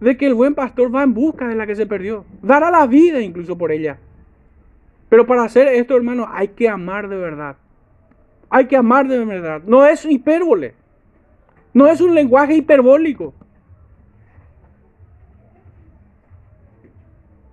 De 0.00 0.16
que 0.16 0.24
el 0.24 0.32
buen 0.32 0.54
pastor 0.54 0.94
va 0.94 1.02
en 1.02 1.12
busca 1.12 1.48
de 1.48 1.54
la 1.54 1.66
que 1.66 1.76
se 1.76 1.84
perdió. 1.84 2.24
Dará 2.40 2.70
la 2.70 2.86
vida 2.86 3.20
incluso 3.20 3.58
por 3.58 3.72
ella. 3.72 3.98
Pero 5.12 5.26
para 5.26 5.44
hacer 5.44 5.68
esto, 5.68 5.94
hermano, 5.94 6.26
hay 6.32 6.48
que 6.48 6.70
amar 6.70 7.06
de 7.06 7.18
verdad. 7.18 7.58
Hay 8.48 8.66
que 8.66 8.78
amar 8.78 9.06
de 9.06 9.22
verdad. 9.22 9.60
No 9.66 9.84
es 9.84 10.06
hipérbole. 10.06 10.74
No 11.74 11.86
es 11.86 12.00
un 12.00 12.14
lenguaje 12.14 12.54
hiperbólico. 12.54 13.34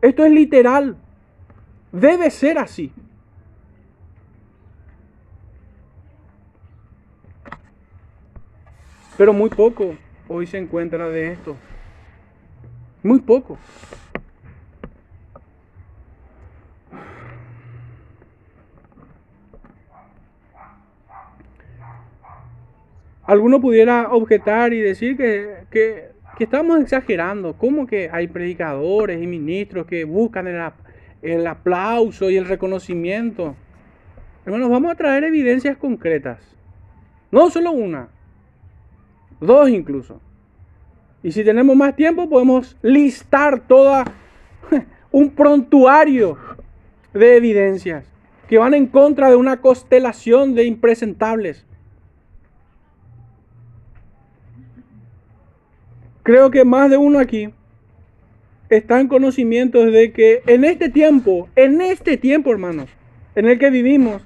Esto 0.02 0.24
es 0.24 0.32
literal. 0.32 0.96
Debe 1.92 2.32
ser 2.32 2.60
así. 2.60 2.94
Pero 9.18 9.34
muy 9.34 9.50
poco 9.50 9.98
hoy 10.30 10.48
se 10.48 10.60
encuentra 10.60 11.10
de 11.10 11.34
esto. 11.34 11.58
Muy 13.04 13.20
poco. 13.20 13.58
Alguno 23.30 23.62
pudiera 23.62 24.10
objetar 24.10 24.74
y 24.74 24.82
decir 24.82 25.16
que, 25.16 25.58
que, 25.70 26.10
estamos 26.40 26.82
exagerando. 26.82 27.54
¿Cómo 27.54 27.86
que 27.86 28.10
hay 28.12 28.28
predicadores 28.28 29.22
y 29.22 29.28
ministros 29.28 29.86
que 29.86 30.04
buscan 30.04 30.48
el, 30.48 30.60
el 31.22 31.46
aplauso 31.46 32.32
y 32.32 32.38
el 32.38 32.48
reconocimiento? 32.48 33.56
Hermanos, 34.48 34.72
vamos 34.72 34.92
a 34.92 34.96
traer 34.96 35.26
evidencias 35.26 35.78
concretas. 35.78 36.40
No 37.30 37.52
solo 37.52 37.70
una, 37.70 38.10
dos 39.40 39.70
incluso. 39.70 40.20
Y 41.22 41.32
si 41.32 41.44
tenemos 41.44 41.76
más 41.76 41.96
tiempo, 41.96 42.28
podemos 42.28 42.78
listar 42.82 43.60
toda 43.60 44.06
un 45.12 45.30
prontuario 45.30 46.36
de 47.14 47.38
evidencias 47.38 48.06
que 48.48 48.58
van 48.58 48.74
en 48.74 48.88
contra 48.88 49.30
de 49.30 49.36
una 49.36 49.62
constelación 49.62 50.56
de 50.56 50.64
impresentables. 50.64 51.68
Creo 56.30 56.52
que 56.52 56.64
más 56.64 56.92
de 56.92 56.98
uno 56.98 57.18
aquí 57.18 57.50
está 58.70 59.00
en 59.00 59.08
conocimiento 59.08 59.84
de 59.84 60.14
que 60.14 60.44
en 60.46 60.64
este 60.64 60.88
tiempo, 60.88 61.50
en 61.56 61.82
este 61.82 62.18
tiempo, 62.18 62.52
hermanos, 62.52 62.88
en 63.34 63.48
el 63.48 63.58
que 63.58 63.72
vivimos, 63.72 64.22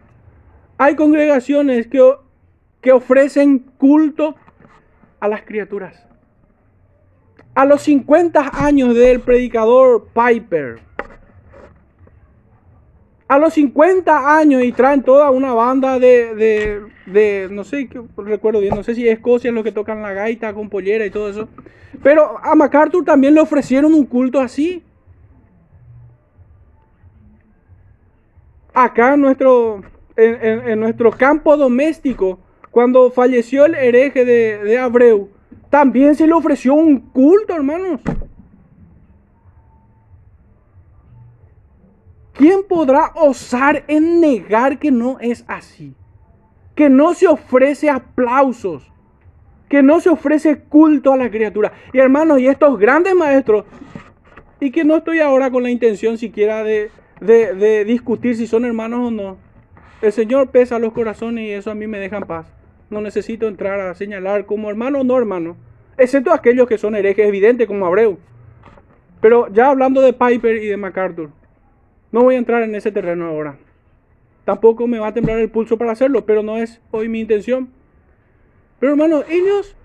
hay 0.78 0.98
congregaciones 0.98 1.88
que, 1.88 2.02
que 2.82 2.92
ofrecen 2.92 3.60
culto 3.78 4.36
a 5.22 5.30
las 5.30 5.44
criaturas. 5.44 6.06
A 7.56 7.64
los 7.64 7.84
50 7.84 8.52
años 8.52 8.96
del 8.96 9.22
predicador 9.22 10.10
Piper, 10.14 10.82
a 13.34 13.40
los 13.40 13.56
50 13.56 14.38
años 14.38 14.64
y 14.64 14.72
traen 14.72 15.02
toda 15.02 15.32
una 15.32 15.56
banda 15.56 15.98
de, 15.98 16.86
de, 17.08 17.48
no 17.50 17.64
sé, 17.64 17.90
recuerdo 18.16 18.60
bien, 18.60 18.76
no 18.76 18.84
sé 18.84 18.94
si 18.94 19.08
es 19.08 19.16
Escocia 19.16 19.52
los 19.52 19.64
que 19.64 19.72
tocan 19.72 20.04
la 20.04 20.14
gaita 20.14 20.54
con 20.54 20.70
pollera 20.70 21.04
y 21.04 21.10
todo 21.10 21.30
eso. 21.30 21.48
Pero 22.04 22.38
a 22.44 22.54
MacArthur 22.54 23.04
también 23.04 23.34
le 23.34 23.42
ofrecieron 23.42 23.96
un 23.96 24.06
culto 24.06 24.40
así. 24.40 24.84
Acá 28.72 29.16
en 29.16 29.22
nuestro, 29.22 29.82
en, 30.16 30.80
nuestro 30.80 31.10
campo 31.10 31.58
doméstico, 31.58 32.38
cuando 32.70 33.10
falleció 33.10 33.66
el 33.66 33.74
hereje 33.74 34.26
de, 34.26 34.60
de 34.60 34.78
Abreu, 34.78 35.30
también 35.72 36.14
se 36.14 36.28
le 36.28 36.34
ofreció 36.34 36.76
un 36.76 37.00
culto, 37.00 37.56
hermanos. 37.56 38.00
¿Quién 42.34 42.64
podrá 42.68 43.12
osar 43.16 43.84
en 43.88 44.20
negar 44.20 44.80
que 44.80 44.92
no 44.92 45.20
es 45.20 45.46
así? 45.48 45.94
Que 46.76 46.90
no 46.90 47.14
se 47.14 47.28
ofrece 47.28 47.92
aplausos, 47.92 48.92
que 49.70 49.84
no 49.84 50.00
se 50.00 50.10
ofrece 50.10 50.58
culto 50.58 51.14
a 51.14 51.18
la 51.18 51.30
criatura. 51.30 51.74
Y 51.94 52.00
hermanos, 52.00 52.40
y 52.40 52.48
estos 52.48 52.80
grandes 52.80 53.14
maestros, 53.14 53.66
y 54.60 54.72
que 54.72 54.84
no 54.84 54.98
estoy 54.98 55.20
ahora 55.20 55.52
con 55.52 55.62
la 55.62 55.70
intención 55.70 56.18
siquiera 56.18 56.64
de, 56.64 56.90
de, 57.22 57.86
discutir 57.86 58.36
si 58.36 58.48
son 58.48 58.66
hermanos 58.66 59.08
o 59.08 59.12
no. 59.12 59.38
El 60.02 60.12
Señor 60.12 60.50
pesa 60.50 60.80
los 60.80 60.92
corazones 60.92 61.46
y 61.46 61.52
eso 61.52 61.70
a 61.70 61.76
mí 61.76 61.86
me 61.86 62.00
deja 62.00 62.18
en 62.18 62.24
paz. 62.24 62.52
No 62.90 63.00
necesito 63.00 63.48
entrar 63.48 63.80
a 63.80 63.94
señalar 63.94 64.48
como 64.48 64.70
hermano 64.70 65.02
o 65.02 65.04
no 65.04 65.18
hermano, 65.18 65.56
excepto 65.98 66.32
aquellos 66.32 66.68
que 66.68 66.80
son 66.80 66.96
herejes 66.96 67.28
evidentes 67.28 67.68
como 67.68 67.86
Abreu. 67.86 68.18
Pero 69.22 69.48
ya 69.54 69.70
hablando 69.70 70.02
de 70.02 70.14
Piper 70.14 70.58
y 70.58 70.68
de 70.68 70.78
MacArthur. 70.78 71.30
No 72.14 72.22
voy 72.22 72.36
a 72.36 72.38
entrar 72.38 72.62
en 72.62 72.76
ese 72.76 72.92
terreno 72.92 73.26
ahora. 73.26 73.58
Tampoco 74.46 74.86
me 74.86 75.00
va 75.00 75.08
a 75.08 75.14
temblar 75.14 75.40
el 75.40 75.50
pulso 75.50 75.78
para 75.78 75.94
hacerlo, 75.94 76.26
pero 76.26 76.44
no 76.44 76.58
es 76.58 76.80
hoy 76.92 77.10
mi 77.10 77.20
intención. 77.20 77.70
Pero 78.80 78.92
hermanos, 78.92 79.26
ellos 79.30 79.76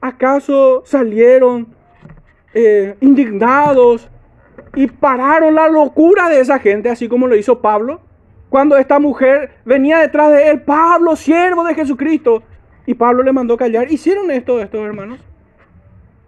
acaso 0.00 0.82
salieron 0.86 1.68
eh, 2.54 2.96
indignados 3.00 4.08
y 4.74 4.86
pararon 4.86 5.54
la 5.54 5.68
locura 5.68 6.30
de 6.30 6.40
esa 6.40 6.58
gente, 6.58 6.88
así 6.88 7.06
como 7.06 7.26
lo 7.26 7.36
hizo 7.36 7.60
Pablo, 7.60 8.00
cuando 8.48 8.78
esta 8.78 8.98
mujer 8.98 9.56
venía 9.66 9.98
detrás 9.98 10.32
de 10.32 10.48
él, 10.48 10.62
Pablo, 10.62 11.16
siervo 11.16 11.64
de 11.64 11.74
Jesucristo, 11.74 12.42
y 12.86 12.94
Pablo 12.94 13.22
le 13.22 13.32
mandó 13.32 13.58
callar. 13.58 13.92
¿Hicieron 13.92 14.30
esto 14.30 14.58
estos 14.58 14.86
hermanos? 14.86 15.18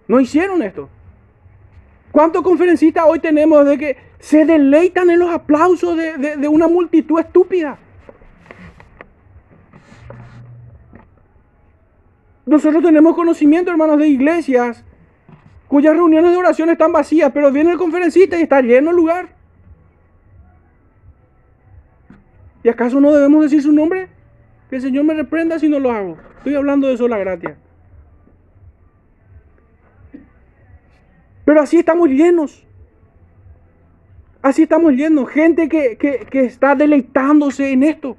No 0.07 0.21
hicieron 0.21 0.61
esto. 0.62 0.90
¿Cuántos 2.17 2.43
conferencistas 2.43 3.05
hoy 3.07 3.19
tenemos 3.19 3.67
de 3.67 3.77
que 3.77 3.99
se 4.21 4.47
deleitan 4.47 5.11
en 5.11 5.19
los 5.19 5.29
aplausos 5.29 5.99
de, 5.99 6.49
una 6.49 6.67
multitud 6.67 7.21
estúpida? 7.21 7.79
Nosotros 12.47 12.83
tenemos 12.83 13.15
conocimiento, 13.15 13.71
hermanos, 13.71 13.99
de 13.99 14.09
iglesias 14.09 14.83
cuyas 15.69 15.95
reuniones 15.95 16.31
de 16.31 16.39
oración 16.39 16.71
están 16.71 16.91
vacías, 16.91 17.31
pero 17.35 17.53
viene 17.53 17.73
el 17.73 17.77
conferencista 17.77 18.39
y 18.39 18.45
está 18.45 18.63
lleno 18.63 18.93
el 18.93 18.97
lugar. 18.97 19.29
¿Y 22.63 22.71
acaso 22.71 22.99
no 22.99 23.13
debemos 23.13 23.43
decir 23.43 23.63
su 23.63 23.73
nombre? 23.73 24.09
Que 24.71 24.77
el 24.77 24.81
Señor 24.81 25.05
me 25.05 25.13
reprenda 25.13 25.59
si 25.59 25.69
no 25.69 25.79
lo 25.79 25.93
hago. 25.93 26.17
Estoy 26.39 26.55
hablando 26.55 26.87
de 26.87 26.97
sola 26.97 27.19
gracia. 27.19 27.59
Pero 31.47 31.61
así 31.61 31.79
estamos 31.79 32.09
llenos. 32.09 32.67
Así 34.43 34.65
estamos 34.65 34.93
llenos. 34.93 35.31
Gente 35.31 35.69
que, 35.69 36.19
está 36.33 36.75
deleitándose 36.75 37.71
en 37.71 37.85
esto. 37.85 38.17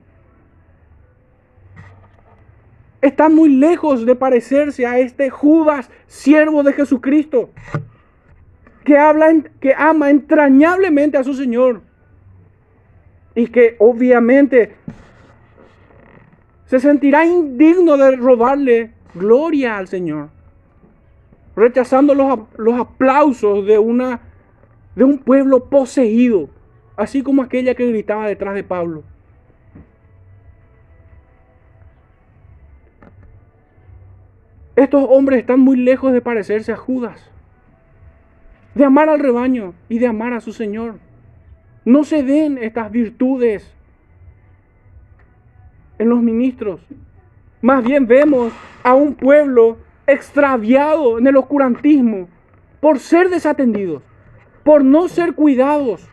Están 3.02 3.36
muy 3.36 3.50
lejos 3.50 4.06
de 4.06 4.16
parecerse 4.16 4.86
a 4.86 4.98
este 4.98 5.30
Judas, 5.30 5.92
siervo 6.08 6.64
de 6.64 6.72
Jesucristo, 6.72 7.50
que, 8.86 8.98
habla, 8.98 9.28
que 9.60 9.76
ama 9.78 10.10
entrañablemente 10.10 11.18
a 11.18 11.24
su 11.24 11.34
Señor 11.34 11.82
y 13.36 13.48
que 13.48 13.76
obviamente 13.80 14.74
se 16.66 16.80
sentirá 16.80 17.26
indigno 17.26 17.98
de 17.98 18.16
robarle 18.16 18.92
gloria 19.14 19.78
al 19.78 19.90
Señor 19.90 20.37
rechazando 21.58 22.14
los, 22.14 22.80
aplausos 22.80 23.66
de, 23.66 23.80
una, 23.80 24.22
de 24.96 25.04
un 25.04 25.18
pueblo 25.18 25.66
poseído, 25.66 26.50
así 26.96 27.24
como 27.24 27.42
aquella 27.42 27.74
que 27.74 27.88
gritaba 27.88 28.28
detrás 28.28 28.54
de 28.54 28.64
Pablo. 28.64 29.04
Estos 34.76 35.04
hombres 35.10 35.40
están 35.40 35.60
muy 35.60 35.78
lejos 35.78 36.14
de 36.14 36.22
parecerse 36.22 36.72
a 36.72 36.78
Judas. 36.78 37.32
de 38.76 38.86
amar 38.86 39.10
al 39.10 39.20
rebaño 39.20 39.74
y 39.90 39.98
de 39.98 40.06
amar 40.06 40.34
a 40.34 40.40
su 40.40 40.54
Señor. 40.54 41.00
No 41.84 42.04
se 42.04 42.22
den 42.22 42.60
estas 42.60 42.92
virtudes 42.92 43.74
en 45.98 46.10
los 46.10 46.22
ministros. 46.22 46.80
Más 47.60 47.84
bien 47.84 48.06
vemos 48.06 48.54
a 48.84 48.94
un 48.94 49.16
pueblo 49.16 49.80
extraviado 50.08 51.20
en 51.20 51.28
el 51.28 51.36
oscurantismo 51.36 52.30
por 52.80 53.00
ser 53.00 53.30
desatendidos, 53.30 54.02
por 54.64 54.84
no 54.84 55.10
ser 55.10 55.36
cuidados. 55.36 56.08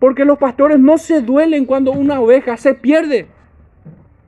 Porque 0.00 0.24
los 0.24 0.38
pastores 0.38 0.78
no 0.78 0.98
se 0.98 1.22
duelen 1.22 1.64
cuando 1.64 1.92
una 1.92 2.20
oveja 2.20 2.56
se 2.56 2.74
pierde, 2.74 3.28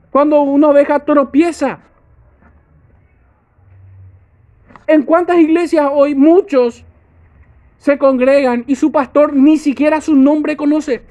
cuando 0.09 0.41
una 0.41 0.69
oveja 0.69 0.99
tropieza. 1.05 1.79
¿En 4.87 5.03
cuántas 5.03 5.37
iglesias 5.37 5.87
hoy 5.93 6.15
muchos 6.15 6.83
se 7.77 7.97
congregan 7.97 8.63
y 8.65 8.75
su 8.75 8.91
pastor 8.91 9.35
ni 9.35 9.57
siquiera 9.57 10.01
su 10.01 10.15
nombre 10.15 10.57
conoce? 10.57 11.03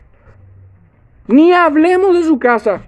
Ni 1.28 1.52
hablemos 1.52 2.16
de 2.16 2.24
su 2.24 2.38
casa, 2.38 2.86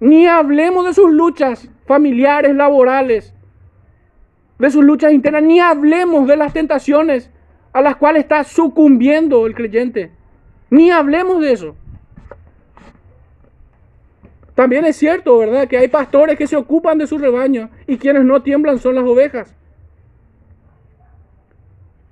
ni 0.00 0.26
hablemos 0.26 0.84
de 0.84 0.92
sus 0.92 1.10
luchas 1.10 1.70
familiares, 1.86 2.54
laborales, 2.54 3.32
de 4.58 4.70
sus 4.70 4.84
luchas 4.84 5.12
internas, 5.12 5.42
ni 5.42 5.60
hablemos 5.60 6.26
de 6.26 6.36
las 6.36 6.52
tentaciones 6.52 7.30
a 7.72 7.80
las 7.82 7.96
cuales 7.96 8.22
está 8.22 8.42
sucumbiendo 8.44 9.46
el 9.46 9.54
creyente. 9.54 10.10
Ni 10.70 10.90
hablemos 10.90 11.40
de 11.40 11.52
eso. 11.52 11.76
También 14.54 14.86
es 14.86 14.96
cierto, 14.96 15.36
¿verdad? 15.36 15.68
Que 15.68 15.76
hay 15.76 15.88
pastores 15.88 16.38
que 16.38 16.46
se 16.46 16.56
ocupan 16.56 16.96
de 16.96 17.06
su 17.06 17.18
rebaño 17.18 17.68
y 17.86 17.98
quienes 17.98 18.24
no 18.24 18.42
tiemblan 18.42 18.78
son 18.78 18.94
las 18.94 19.04
ovejas. 19.04 19.54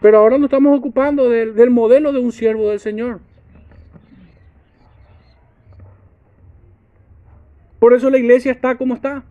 Pero 0.02 0.18
ahora 0.18 0.36
nos 0.36 0.48
estamos 0.48 0.78
ocupando 0.78 1.30
del, 1.30 1.54
del 1.54 1.70
modelo 1.70 2.12
de 2.12 2.18
un 2.18 2.30
siervo 2.30 2.68
del 2.68 2.80
Señor. 2.80 3.20
Por 7.78 7.94
eso 7.94 8.10
la 8.10 8.18
iglesia 8.18 8.52
está 8.52 8.76
como 8.76 8.94
está. 8.94 9.24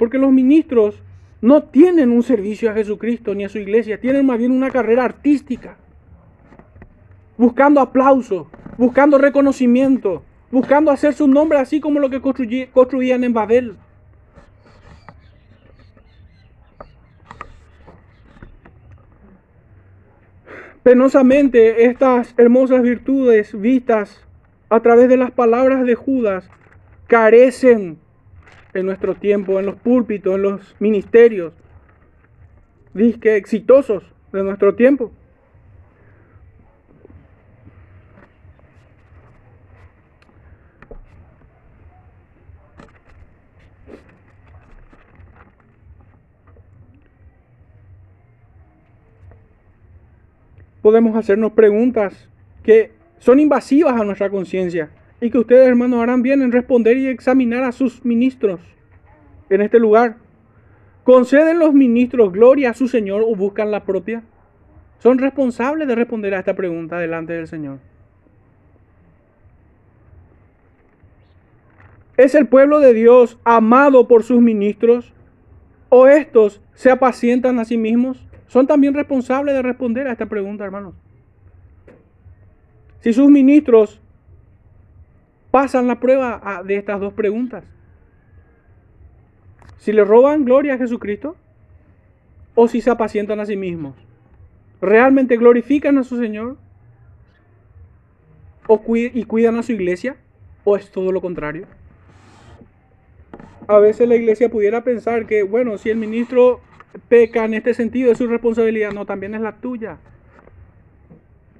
Porque 0.00 0.16
los 0.16 0.32
ministros 0.32 0.98
no 1.42 1.64
tienen 1.64 2.10
un 2.10 2.22
servicio 2.22 2.70
a 2.70 2.72
Jesucristo 2.72 3.34
ni 3.34 3.44
a 3.44 3.50
su 3.50 3.58
iglesia, 3.58 4.00
tienen 4.00 4.24
más 4.24 4.38
bien 4.38 4.50
una 4.50 4.70
carrera 4.70 5.04
artística. 5.04 5.76
Buscando 7.36 7.82
aplauso, 7.82 8.50
buscando 8.78 9.18
reconocimiento, 9.18 10.22
buscando 10.50 10.90
hacer 10.90 11.12
su 11.12 11.28
nombre 11.28 11.58
así 11.58 11.80
como 11.80 12.00
lo 12.00 12.08
que 12.08 12.22
construían 12.72 13.24
en 13.24 13.34
Babel. 13.34 13.76
Penosamente 20.82 21.84
estas 21.84 22.32
hermosas 22.38 22.80
virtudes 22.80 23.52
vistas 23.60 24.24
a 24.70 24.80
través 24.80 25.10
de 25.10 25.18
las 25.18 25.30
palabras 25.30 25.84
de 25.84 25.94
Judas 25.94 26.48
carecen 27.06 27.98
en 28.74 28.86
nuestro 28.86 29.14
tiempo, 29.14 29.58
en 29.58 29.66
los 29.66 29.76
púlpitos, 29.76 30.34
en 30.34 30.42
los 30.42 30.76
ministerios, 30.78 31.52
disque 32.94 33.36
exitosos 33.36 34.02
de 34.32 34.42
nuestro 34.42 34.74
tiempo. 34.74 35.12
Podemos 50.82 51.14
hacernos 51.14 51.52
preguntas 51.52 52.28
que 52.62 52.92
son 53.18 53.38
invasivas 53.38 54.00
a 54.00 54.04
nuestra 54.04 54.30
conciencia 54.30 54.90
y 55.20 55.30
que 55.30 55.38
ustedes, 55.38 55.68
hermanos, 55.68 56.02
harán 56.02 56.22
bien 56.22 56.42
en 56.42 56.52
responder 56.52 56.96
y 56.96 57.06
examinar 57.06 57.62
a 57.64 57.72
sus 57.72 58.04
ministros 58.04 58.60
en 59.50 59.60
este 59.60 59.78
lugar. 59.78 60.16
¿Conceden 61.04 61.58
los 61.58 61.74
ministros 61.74 62.32
gloria 62.32 62.70
a 62.70 62.74
su 62.74 62.88
Señor 62.88 63.22
o 63.22 63.34
buscan 63.34 63.70
la 63.70 63.84
propia? 63.84 64.22
Son 64.98 65.18
responsables 65.18 65.88
de 65.88 65.94
responder 65.94 66.34
a 66.34 66.40
esta 66.40 66.54
pregunta 66.54 66.98
delante 66.98 67.32
del 67.32 67.48
Señor. 67.48 67.78
¿Es 72.16 72.34
el 72.34 72.48
pueblo 72.48 72.80
de 72.80 72.92
Dios 72.92 73.38
amado 73.44 74.06
por 74.06 74.24
sus 74.24 74.40
ministros? 74.40 75.12
¿O 75.88 76.06
estos 76.06 76.60
se 76.74 76.90
apacientan 76.90 77.58
a 77.58 77.64
sí 77.64 77.78
mismos? 77.78 78.26
Son 78.46 78.66
también 78.66 78.94
responsables 78.94 79.54
de 79.54 79.62
responder 79.62 80.06
a 80.06 80.12
esta 80.12 80.26
pregunta, 80.26 80.64
hermanos. 80.64 80.94
Si 83.00 83.14
sus 83.14 83.30
ministros 83.30 84.00
pasan 85.50 85.86
la 85.86 86.00
prueba 86.00 86.62
de 86.64 86.76
estas 86.76 87.00
dos 87.00 87.12
preguntas. 87.12 87.64
Si 89.78 89.92
le 89.92 90.04
roban 90.04 90.44
gloria 90.44 90.74
a 90.74 90.78
Jesucristo 90.78 91.36
o 92.54 92.68
si 92.68 92.80
se 92.80 92.90
apacientan 92.90 93.40
a 93.40 93.46
sí 93.46 93.56
mismos. 93.56 93.94
¿Realmente 94.80 95.36
glorifican 95.36 95.98
a 95.98 96.04
su 96.04 96.18
Señor? 96.18 96.56
¿O 98.66 98.80
y 98.94 99.24
cuidan 99.24 99.56
a 99.56 99.62
su 99.62 99.72
iglesia? 99.72 100.16
¿O 100.64 100.76
es 100.76 100.90
todo 100.90 101.12
lo 101.12 101.20
contrario? 101.20 101.66
A 103.66 103.78
veces 103.78 104.08
la 104.08 104.16
iglesia 104.16 104.48
pudiera 104.48 104.84
pensar 104.84 105.26
que, 105.26 105.42
bueno, 105.42 105.78
si 105.78 105.90
el 105.90 105.96
ministro 105.96 106.60
peca 107.08 107.44
en 107.44 107.54
este 107.54 107.74
sentido 107.74 108.12
es 108.12 108.18
su 108.18 108.26
responsabilidad. 108.26 108.92
No, 108.92 109.06
también 109.06 109.34
es 109.34 109.40
la 109.40 109.56
tuya. 109.56 109.98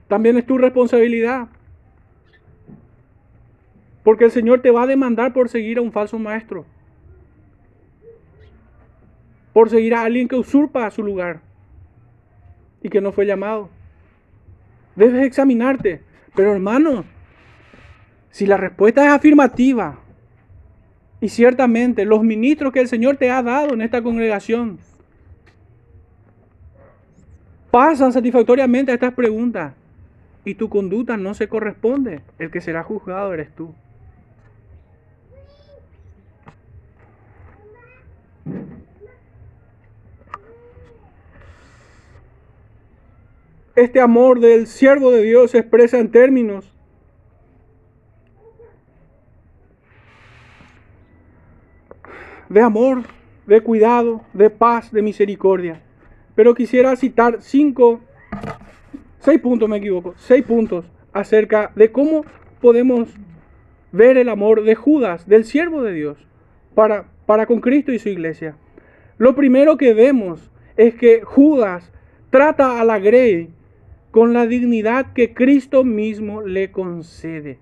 También 0.09 0.37
es 0.37 0.47
tu 0.47 0.59
responsabilidad. 0.59 1.49
Porque 4.03 4.25
el 4.25 4.31
Señor 4.31 4.63
te 4.63 4.71
va 4.71 4.85
a 4.85 4.87
demandar 4.87 5.33
por 5.33 5.49
seguir 5.49 5.79
a 5.79 5.83
un 5.83 5.93
falso 5.93 6.19
maestro. 6.19 6.65
Por 9.53 9.69
seguir 9.69 9.95
a 9.95 10.03
alguien 10.03 10.29
que 10.29 10.37
usurpa 10.37 10.91
su 10.91 11.03
lugar 11.03 11.41
y 12.83 12.89
que 12.89 13.01
no 13.01 13.13
fue 13.13 13.27
llamado. 13.27 13.69
Debes 14.97 15.27
examinarte. 15.27 16.03
Pero 16.35 16.53
hermano, 16.53 17.05
si 18.31 18.47
la 18.47 18.57
respuesta 18.57 19.05
es 19.05 19.11
afirmativa, 19.11 19.99
y 21.21 21.29
ciertamente 21.29 22.05
los 22.05 22.23
ministros 22.23 22.73
que 22.73 22.81
el 22.81 22.89
Señor 22.89 23.17
te 23.17 23.31
ha 23.31 23.43
dado 23.43 23.75
en 23.75 23.83
esta 23.83 24.03
congregación 24.03 24.79
pasan 27.71 28.13
satisfactoriamente 28.13 28.91
a 28.91 28.95
estas 28.95 29.15
preguntas 29.15 29.75
y 30.45 30.55
tu 30.55 30.69
conducta 30.69 31.17
no 31.17 31.35
se 31.35 31.49
corresponde, 31.49 32.23
el 32.39 32.51
que 32.51 32.63
será 32.63 32.83
juzgado 32.83 33.33
eres 33.35 33.55
tú. 33.55 33.75
Este 43.81 43.99
amor 43.99 44.41
del 44.41 44.67
siervo 44.67 45.11
de 45.11 45.23
Dios 45.23 45.53
se 45.53 45.59
expresa 45.59 45.99
en 45.99 46.11
términos 46.11 46.71
de 52.51 52.61
amor, 52.61 53.05
de 53.47 53.63
cuidado, 53.63 54.21
de 54.35 54.51
paz, 54.51 54.93
de 54.93 55.01
misericordia. 55.01 55.81
Pero 56.35 56.55
quisiera 56.55 56.95
citar 56.95 57.39
cinco, 57.41 58.03
seis 59.19 59.41
puntos, 59.41 59.67
me 59.67 59.79
equivoco, 59.79 60.13
seis 60.19 60.45
puntos 60.45 60.85
acerca 61.15 61.73
de 61.75 61.91
cómo 61.91 62.27
podemos 62.61 63.09
ver 63.93 64.19
el 64.19 64.29
amor 64.29 64.63
de 64.63 64.75
Judas, 64.75 65.27
del 65.27 65.47
siervo 65.47 65.81
de 65.81 65.95
Dios, 65.95 66.19
para 66.75 67.07
para 67.25 67.47
con 67.47 67.63
Cristo 67.63 67.93
y 67.93 67.99
su 67.99 68.11
iglesia. 68.11 68.57
Lo 69.17 69.35
primero 69.35 69.79
que 69.79 69.95
vemos 69.95 70.51
es 70.77 70.95
que 70.97 71.23
Judas 71.23 71.91
trata 72.29 72.79
a 72.79 72.85
la 72.85 72.99
Grey 72.99 73.55
con 74.11 74.33
la 74.33 74.47
dignidad 74.47 75.13
que 75.13 75.35
Cristo 75.35 75.85
mismo 75.85 76.43
le 76.43 76.71
concede. 76.71 77.59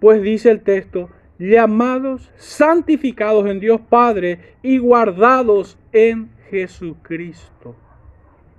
Pues 0.00 0.22
dice 0.22 0.50
el 0.50 0.62
texto, 0.62 1.10
llamados, 1.38 2.30
santificados 2.36 3.46
en 3.46 3.60
Dios 3.60 3.80
Padre 3.80 4.54
y 4.62 4.78
guardados 4.78 5.78
en 5.92 6.30
Jesucristo. 6.50 7.76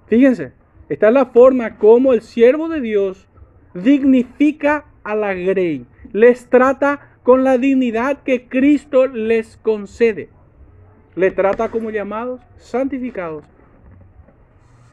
Fíjense, 0.08 0.54
esta 0.90 1.08
es 1.10 1.14
la 1.14 1.26
forma 1.28 1.78
como 1.78 2.14
el 2.14 2.22
siervo 2.22 2.70
de 2.70 2.82
Dios 2.82 3.28
dignifica 3.74 4.86
a 5.04 5.16
la 5.16 5.34
Grey, 5.34 5.86
les 6.14 6.50
trata 6.50 7.18
con 7.24 7.44
la 7.44 7.58
dignidad 7.58 8.24
que 8.24 8.48
Cristo 8.48 9.08
les 9.08 9.58
concede 9.58 10.30
le 11.18 11.32
trata 11.32 11.70
como 11.70 11.90
llamados, 11.90 12.40
santificados, 12.58 13.44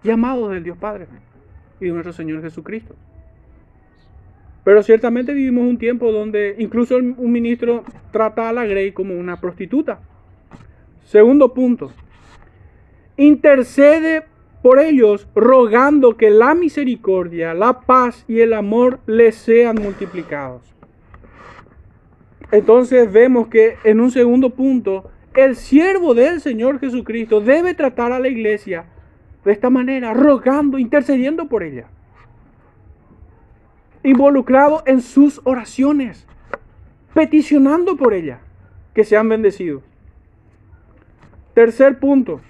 llamados 0.02 0.52
del 0.52 0.64
Dios 0.64 0.78
Padre 0.78 1.06
y 1.80 1.86
de 1.86 1.92
nuestro 1.92 2.12
Señor 2.12 2.42
Jesucristo. 2.42 2.94
Pero 4.64 4.82
ciertamente 4.82 5.34
vivimos 5.34 5.64
un 5.64 5.78
tiempo 5.78 6.10
donde 6.10 6.56
incluso 6.58 6.96
un 6.96 7.32
ministro 7.32 7.84
trata 8.10 8.48
a 8.48 8.52
la 8.52 8.64
Grey 8.64 8.92
como 8.92 9.14
una 9.14 9.40
prostituta. 9.40 10.00
Segundo 11.04 11.52
punto, 11.52 11.92
intercede 13.16 14.24
por 14.62 14.78
ellos, 14.78 15.28
rogando 15.34 16.16
que 16.16 16.30
la 16.30 16.54
misericordia, 16.54 17.52
la 17.52 17.82
paz 17.82 18.24
y 18.26 18.40
el 18.40 18.54
amor 18.54 18.98
les 19.04 19.34
sean 19.34 19.76
multiplicados. 19.76 20.62
Entonces 22.50 23.12
vemos 23.12 23.48
que 23.48 23.76
en 23.84 24.00
un 24.00 24.10
segundo 24.10 24.48
punto, 24.48 25.10
el 25.34 25.56
siervo 25.56 26.14
del 26.14 26.40
Señor 26.40 26.80
Jesucristo 26.80 27.42
debe 27.42 27.74
tratar 27.74 28.12
a 28.12 28.18
la 28.18 28.28
iglesia 28.28 28.86
de 29.44 29.52
esta 29.52 29.70
manera, 29.70 30.14
rogando, 30.14 30.78
intercediendo 30.78 31.48
por 31.48 31.62
ella. 31.62 31.86
Involucrado 34.02 34.82
en 34.86 35.00
sus 35.00 35.40
oraciones, 35.44 36.26
peticionando 37.12 37.96
por 37.96 38.14
ella, 38.14 38.40
que 38.94 39.04
sean 39.04 39.28
bendecidos. 39.28 39.82
Tercer 41.54 41.98
punto, 41.98 42.40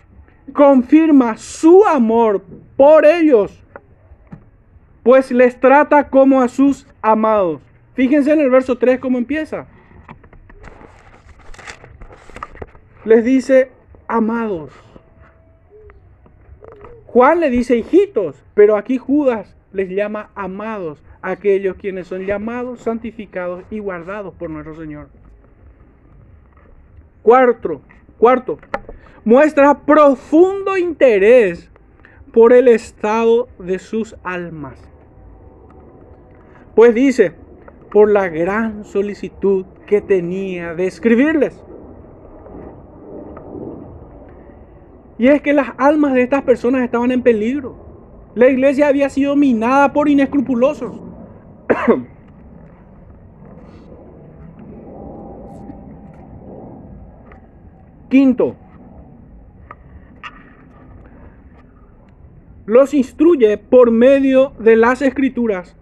confirma 0.52 1.36
su 1.36 1.84
amor 1.84 2.42
por 2.76 3.04
ellos, 3.04 3.62
pues 5.02 5.30
les 5.30 5.58
trata 5.58 6.08
como 6.08 6.40
a 6.40 6.48
sus 6.48 6.86
amados. 7.02 7.60
Fíjense 7.94 8.32
en 8.32 8.40
el 8.40 8.50
verso 8.50 8.78
3 8.78 8.98
cómo 8.98 9.18
empieza. 9.18 9.66
Les 13.04 13.24
dice, 13.24 13.70
amados. 14.08 14.83
Juan 17.14 17.38
le 17.38 17.48
dice 17.48 17.76
hijitos, 17.76 18.42
pero 18.54 18.76
aquí 18.76 18.98
Judas 18.98 19.54
les 19.72 19.88
llama 19.88 20.30
amados, 20.34 21.00
aquellos 21.22 21.76
quienes 21.76 22.08
son 22.08 22.26
llamados, 22.26 22.80
santificados 22.80 23.62
y 23.70 23.78
guardados 23.78 24.34
por 24.34 24.50
nuestro 24.50 24.74
Señor. 24.74 25.06
Cuarto, 27.22 27.82
cuarto, 28.18 28.58
muestra 29.24 29.86
profundo 29.86 30.76
interés 30.76 31.70
por 32.32 32.52
el 32.52 32.66
estado 32.66 33.46
de 33.60 33.78
sus 33.78 34.16
almas. 34.24 34.82
Pues 36.74 36.96
dice, 36.96 37.32
por 37.92 38.10
la 38.10 38.28
gran 38.28 38.84
solicitud 38.84 39.66
que 39.86 40.00
tenía 40.00 40.74
de 40.74 40.88
escribirles. 40.88 41.62
Y 45.18 45.28
es 45.28 45.40
que 45.42 45.52
las 45.52 45.68
almas 45.78 46.14
de 46.14 46.22
estas 46.22 46.42
personas 46.42 46.82
estaban 46.82 47.12
en 47.12 47.22
peligro. 47.22 47.76
La 48.34 48.48
iglesia 48.48 48.88
había 48.88 49.08
sido 49.08 49.36
minada 49.36 49.92
por 49.92 50.08
inescrupulosos. 50.08 51.00
Quinto, 58.08 58.56
los 62.66 62.94
instruye 62.94 63.58
por 63.58 63.90
medio 63.90 64.52
de 64.58 64.76
las 64.76 65.02
escrituras 65.02 65.76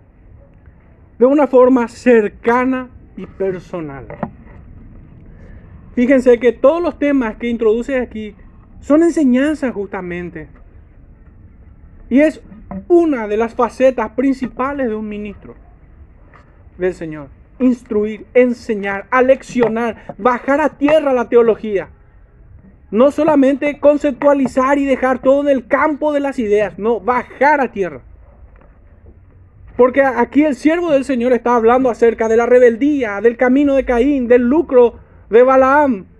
de 1.18 1.26
una 1.26 1.46
forma 1.46 1.88
cercana 1.88 2.90
y 3.16 3.26
personal. 3.26 4.06
Fíjense 5.94 6.38
que 6.40 6.52
todos 6.52 6.82
los 6.82 6.98
temas 6.98 7.36
que 7.36 7.48
introduce 7.48 8.00
aquí 8.00 8.34
son 8.82 9.02
enseñanzas 9.02 9.72
justamente. 9.72 10.48
Y 12.10 12.20
es 12.20 12.42
una 12.88 13.26
de 13.26 13.36
las 13.36 13.54
facetas 13.54 14.10
principales 14.10 14.88
de 14.88 14.94
un 14.94 15.08
ministro 15.08 15.54
del 16.76 16.92
Señor. 16.92 17.28
Instruir, 17.58 18.26
enseñar, 18.34 19.06
aleccionar, 19.10 20.14
bajar 20.18 20.60
a 20.60 20.70
tierra 20.70 21.12
la 21.12 21.28
teología. 21.28 21.88
No 22.90 23.10
solamente 23.10 23.80
conceptualizar 23.80 24.78
y 24.78 24.84
dejar 24.84 25.20
todo 25.20 25.42
en 25.42 25.48
el 25.48 25.66
campo 25.66 26.12
de 26.12 26.20
las 26.20 26.38
ideas, 26.38 26.78
no, 26.78 27.00
bajar 27.00 27.60
a 27.60 27.72
tierra. 27.72 28.02
Porque 29.76 30.02
aquí 30.02 30.44
el 30.44 30.54
siervo 30.54 30.90
del 30.90 31.04
Señor 31.04 31.32
está 31.32 31.56
hablando 31.56 31.88
acerca 31.88 32.28
de 32.28 32.36
la 32.36 32.46
rebeldía, 32.46 33.20
del 33.22 33.36
camino 33.38 33.74
de 33.74 33.84
Caín, 33.84 34.28
del 34.28 34.42
lucro 34.42 34.98
de 35.30 35.42
Balaam. 35.42 36.11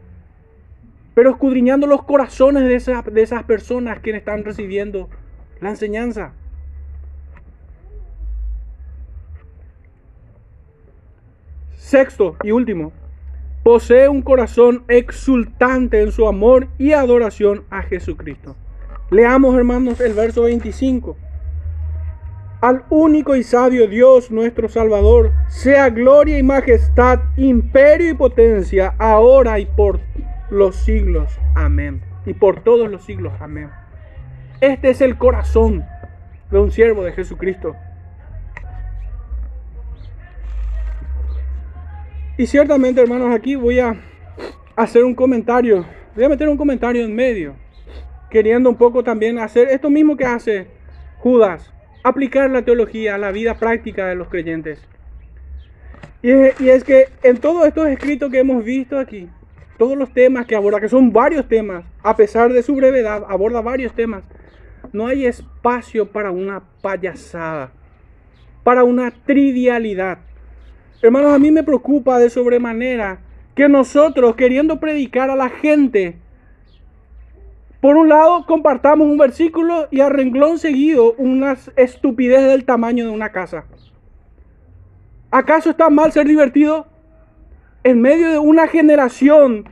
Pero 1.15 1.31
escudriñando 1.31 1.87
los 1.87 2.05
corazones 2.05 2.63
de, 2.63 3.03
de 3.11 3.23
esas 3.23 3.45
personas 3.45 4.01
quienes 4.01 4.21
están 4.21 4.45
recibiendo 4.45 5.09
la 5.61 5.71
enseñanza. 5.71 6.33
Sexto 11.77 12.37
y 12.43 12.53
último, 12.53 12.93
posee 13.63 14.09
un 14.09 14.23
corazón 14.23 14.85
exultante 14.89 16.01
en 16.01 16.11
su 16.11 16.27
amor 16.27 16.69
y 16.79 16.93
adoración 16.93 17.65
a 17.71 17.83
Jesucristo. 17.83 18.57
Leamos, 19.11 19.55
hermanos, 19.57 20.01
el 20.01 20.15
verso 20.15 20.45
25. 20.45 21.17
Al 22.63 22.85
único 22.91 23.37
y 23.37 23.43
sabio 23.43 23.89
Dios 23.89 24.31
nuestro 24.31 24.69
Salvador, 24.69 25.33
sea 25.49 25.91
gloria 25.91 26.39
y 26.39 26.43
majestad, 26.43 27.21
imperio 27.37 28.13
y 28.13 28.15
potencia, 28.15 28.95
ahora 28.99 29.59
y 29.59 29.67
por 29.67 30.01
los 30.53 30.77
siglos. 30.77 31.39
Amén. 31.55 32.03
Y 32.27 32.35
por 32.35 32.61
todos 32.63 32.91
los 32.91 33.05
siglos. 33.05 33.33
Amén. 33.41 33.71
Este 34.61 34.91
es 34.91 35.01
el 35.01 35.17
corazón 35.17 35.85
de 36.51 36.59
un 36.59 36.71
siervo 36.71 37.03
de 37.03 37.13
Jesucristo. 37.13 37.75
Y 42.37 42.47
ciertamente, 42.47 43.01
hermanos, 43.01 43.35
aquí 43.35 43.57
voy 43.57 43.81
a 43.81 43.97
hacer 44.77 45.05
un 45.05 45.15
comentario. 45.15 45.85
Voy 46.15 46.25
a 46.25 46.29
meter 46.29 46.49
un 46.49 46.57
comentario 46.57 47.05
en 47.05 47.15
medio. 47.15 47.55
Queriendo 48.31 48.69
un 48.69 48.77
poco 48.77 49.03
también 49.03 49.39
hacer 49.39 49.69
esto 49.69 49.89
mismo 49.91 50.17
que 50.17 50.27
hace 50.27 50.67
Judas. 51.19 51.73
Aplicar 52.05 52.51
la 52.51 52.63
teología 52.63 53.15
a 53.15 53.19
la 53.19 53.33
vida 53.33 53.55
práctica 53.55 54.07
de 54.07 54.17
los 54.17 54.29
creyentes. 54.29 54.87
Y 56.23 56.31
es, 56.69 56.85
que 56.85 57.09
en 57.23 57.39
todos 57.39 57.67
estos 57.67 57.89
escritos 57.89 58.31
que 58.31 58.39
hemos 58.39 58.63
visto 58.65 58.99
aquí, 58.99 59.29
todos 59.79 59.97
los 59.97 60.13
temas 60.13 60.47
que 60.47 60.55
aborda, 60.55 60.81
que 60.81 60.89
son 60.89 61.13
varios 61.13 61.49
temas, 61.49 61.85
a 62.03 62.17
pesar 62.17 62.53
de 62.53 62.63
su 62.63 62.75
brevedad, 62.75 63.25
aborda 63.29 63.61
varios 63.61 63.93
temas, 63.95 64.25
no 64.93 65.07
hay 65.07 65.27
espacio 65.27 66.11
para 66.11 66.31
una 66.31 66.63
payasada, 66.83 67.73
para 68.63 68.85
una 68.85 69.11
trivialidad. 69.11 70.19
Hermanos, 71.01 71.35
a 71.35 71.39
mí 71.39 71.51
me 71.51 71.63
preocupa 71.63 72.19
de 72.19 72.31
sobremanera 72.31 73.21
que 73.55 73.69
nosotros, 73.69 74.37
queriendo 74.37 74.79
predicar 74.81 75.31
a 75.31 75.37
la 75.37 75.49
gente, 75.49 76.17
por 77.81 77.97
un 77.97 78.09
lado 78.09 78.47
compartamos 78.47 79.09
un 79.09 79.19
versículo 79.19 79.89
y 79.91 80.01
a 80.01 80.09
renglón 80.09 80.59
seguido 80.59 81.15
una 81.15 81.57
estupidez 81.75 82.43
del 82.43 82.65
tamaño 82.65 83.05
de 83.05 83.11
una 83.11 83.33
casa. 83.33 83.65
¿Acaso 85.33 85.71
está 85.71 85.91
mal 85.91 86.13
ser 86.13 86.29
divertido? 86.29 86.87
En 87.85 88.01
medio 88.01 88.31
de 88.31 88.39
una 88.39 88.69
generación 88.69 89.69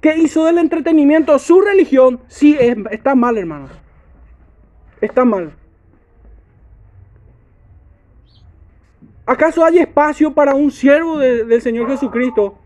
que 0.00 0.16
hizo 0.18 0.44
del 0.44 0.58
entretenimiento 0.58 1.38
su 1.38 1.60
religión, 1.60 2.20
sí 2.28 2.56
está 2.90 3.14
mal, 3.14 3.38
hermanos. 3.38 3.70
Está 5.00 5.24
mal. 5.24 5.52
¿Acaso 9.26 9.64
hay 9.64 9.78
espacio 9.78 10.34
para 10.34 10.54
un 10.54 10.70
siervo 10.70 11.18
del 11.18 11.62
Señor 11.62 11.88
Jesucristo 11.88 12.58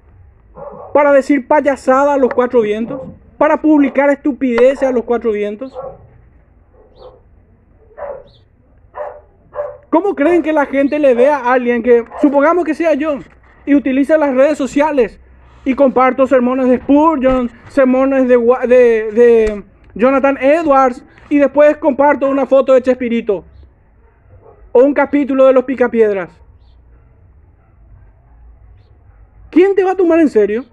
para 0.92 1.12
decir 1.12 1.46
payasada 1.46 2.14
a 2.14 2.18
los 2.18 2.34
cuatro 2.34 2.62
vientos? 2.62 3.00
¿Para 3.36 3.62
publicar 3.62 4.10
estupideces 4.10 4.82
a 4.82 4.90
los 4.90 5.04
cuatro 5.04 5.30
vientos? 5.30 5.72
¿Cómo 9.90 10.16
creen 10.16 10.42
que 10.42 10.52
la 10.52 10.66
gente 10.66 10.98
le 10.98 11.14
vea 11.14 11.36
a 11.38 11.52
alguien 11.52 11.82
que, 11.82 12.04
supongamos 12.20 12.64
que 12.64 12.74
sea 12.74 12.94
yo, 12.94 13.18
y 13.68 13.74
utiliza 13.74 14.16
las 14.16 14.34
redes 14.34 14.56
sociales 14.56 15.20
y 15.62 15.74
comparto 15.74 16.26
sermones 16.26 16.68
de 16.68 16.78
Spurgeon, 16.78 17.50
sermones 17.68 18.26
de, 18.26 18.38
de, 18.66 19.12
de 19.12 19.64
Jonathan 19.94 20.38
Edwards, 20.40 21.04
y 21.28 21.36
después 21.36 21.76
comparto 21.76 22.30
una 22.30 22.46
foto 22.46 22.72
de 22.72 22.80
Chespirito 22.80 23.44
o 24.72 24.82
un 24.82 24.94
capítulo 24.94 25.44
de 25.44 25.52
los 25.52 25.64
Picapiedras? 25.64 26.30
¿Quién 29.50 29.74
te 29.74 29.84
va 29.84 29.90
a 29.90 29.96
tomar 29.96 30.18
en 30.20 30.30
serio? 30.30 30.64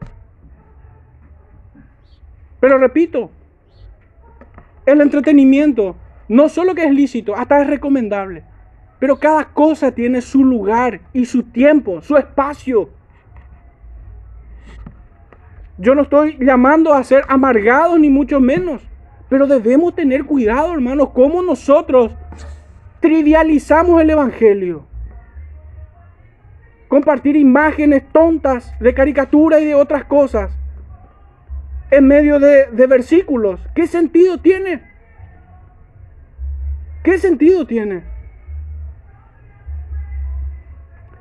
Pero 2.61 2.77
repito, 2.77 3.29
el 4.85 5.01
entretenimiento 5.01 5.97
no 6.29 6.47
solo 6.47 6.73
que 6.73 6.85
es 6.85 6.93
lícito, 6.93 7.35
hasta 7.35 7.61
es 7.61 7.67
recomendable. 7.67 8.45
Pero 9.05 9.19
cada 9.19 9.45
cosa 9.45 9.91
tiene 9.91 10.19
su 10.19 10.43
lugar 10.43 10.99
y 11.13 11.25
su 11.25 11.43
tiempo, 11.43 12.01
su 12.01 12.17
espacio. 12.17 12.89
Yo 15.77 15.93
no 15.93 16.01
estoy 16.01 16.39
llamando 16.39 16.91
a 16.91 17.03
ser 17.03 17.23
amargados 17.27 17.99
ni 17.99 18.09
mucho 18.09 18.39
menos. 18.39 18.81
Pero 19.29 19.45
debemos 19.45 19.93
tener 19.93 20.25
cuidado, 20.25 20.73
hermanos, 20.73 21.11
cómo 21.13 21.43
nosotros 21.43 22.15
trivializamos 22.99 24.01
el 24.01 24.09
Evangelio 24.09 24.87
compartir 26.87 27.35
imágenes 27.35 28.11
tontas 28.11 28.73
de 28.79 28.91
caricatura 28.95 29.59
y 29.59 29.65
de 29.65 29.75
otras 29.75 30.05
cosas 30.05 30.49
en 31.91 32.07
medio 32.07 32.39
de, 32.39 32.87
versículos. 32.87 33.59
¿Qué 33.75 33.85
sentido 33.85 34.39
tiene? 34.39 34.81
¿Qué 37.03 37.19
sentido 37.19 37.67
tiene? 37.67 38.14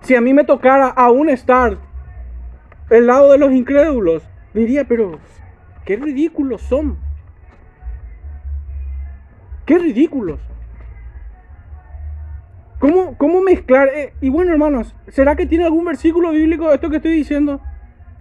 Si 0.04 0.14
a 0.14 0.20
mí 0.20 0.34
me 0.34 0.44
tocara 0.44 0.88
aún 0.88 1.30
estar 1.30 1.78
el 2.90 3.06
lado 3.06 3.32
de 3.32 3.38
los 3.38 3.52
incrédulos, 3.52 4.22
diría, 4.52 4.84
pero 4.84 5.18
qué 5.86 5.96
ridículos 5.96 6.60
son. 6.60 6.98
Qué 9.64 9.78
ridículos. 9.78 10.38
¿Cómo, 12.78 13.16
cómo 13.16 13.40
mezclar? 13.40 13.88
Eh, 13.94 14.12
y 14.20 14.28
bueno, 14.28 14.52
hermanos, 14.52 14.94
¿será 15.08 15.36
que 15.36 15.46
tiene 15.46 15.64
algún 15.64 15.86
versículo 15.86 16.32
bíblico 16.32 16.70
esto 16.70 16.90
que 16.90 16.96
estoy 16.96 17.12
diciendo? 17.12 17.62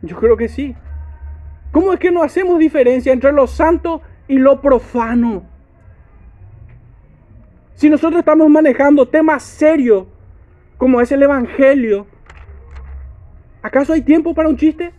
Yo 0.01 0.15
creo 0.17 0.37
que 0.37 0.47
sí. 0.47 0.77
¿Cómo 1.73 1.91
es 1.91 1.99
que 1.99 2.11
no 2.11 2.23
hacemos 2.23 2.59
diferencia 2.59 3.11
entre 3.11 3.33
lo 3.33 3.45
santo 3.45 4.01
y 4.29 4.37
lo 4.37 4.61
profano? 4.61 5.43
Si 7.73 7.89
nosotros 7.89 8.19
estamos 8.19 8.49
manejando 8.49 9.05
temas 9.09 9.43
serios 9.43 10.12
como 10.77 11.01
es 11.01 11.11
el 11.11 11.23
Evangelio, 11.23 12.07
¿acaso 13.61 13.93
hay 13.93 14.01
tiempo 14.01 14.33
para 14.33 14.49
un 14.49 14.57
chiste? 14.57 14.91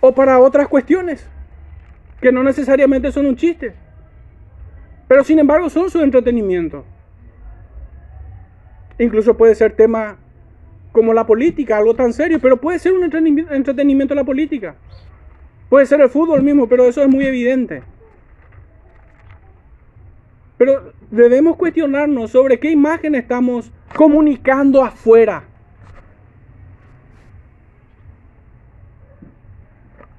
O 0.00 0.14
para 0.14 0.38
otras 0.38 0.68
cuestiones 0.68 1.28
que 2.20 2.32
no 2.32 2.42
necesariamente 2.42 3.12
son 3.12 3.26
un 3.26 3.36
chiste, 3.36 3.74
pero 5.08 5.24
sin 5.24 5.38
embargo 5.38 5.70
son 5.70 5.90
su 5.90 6.00
entretenimiento. 6.00 6.84
Incluso 8.98 9.36
puede 9.36 9.54
ser 9.54 9.74
tema 9.76 10.16
como 10.92 11.12
la 11.12 11.26
política, 11.26 11.76
algo 11.76 11.94
tan 11.94 12.12
serio, 12.12 12.38
pero 12.40 12.60
puede 12.60 12.78
ser 12.78 12.92
un 12.92 13.02
entretenimiento 13.02 14.14
la 14.14 14.24
política. 14.24 14.76
Puede 15.68 15.86
ser 15.86 16.00
el 16.00 16.08
fútbol 16.08 16.42
mismo, 16.42 16.68
pero 16.68 16.84
eso 16.84 17.02
es 17.02 17.08
muy 17.08 17.26
evidente. 17.26 17.82
Pero 20.56 20.92
debemos 21.10 21.56
cuestionarnos 21.56 22.30
sobre 22.30 22.58
qué 22.60 22.70
imagen 22.70 23.14
estamos 23.14 23.72
comunicando 23.94 24.82
afuera. 24.82 25.44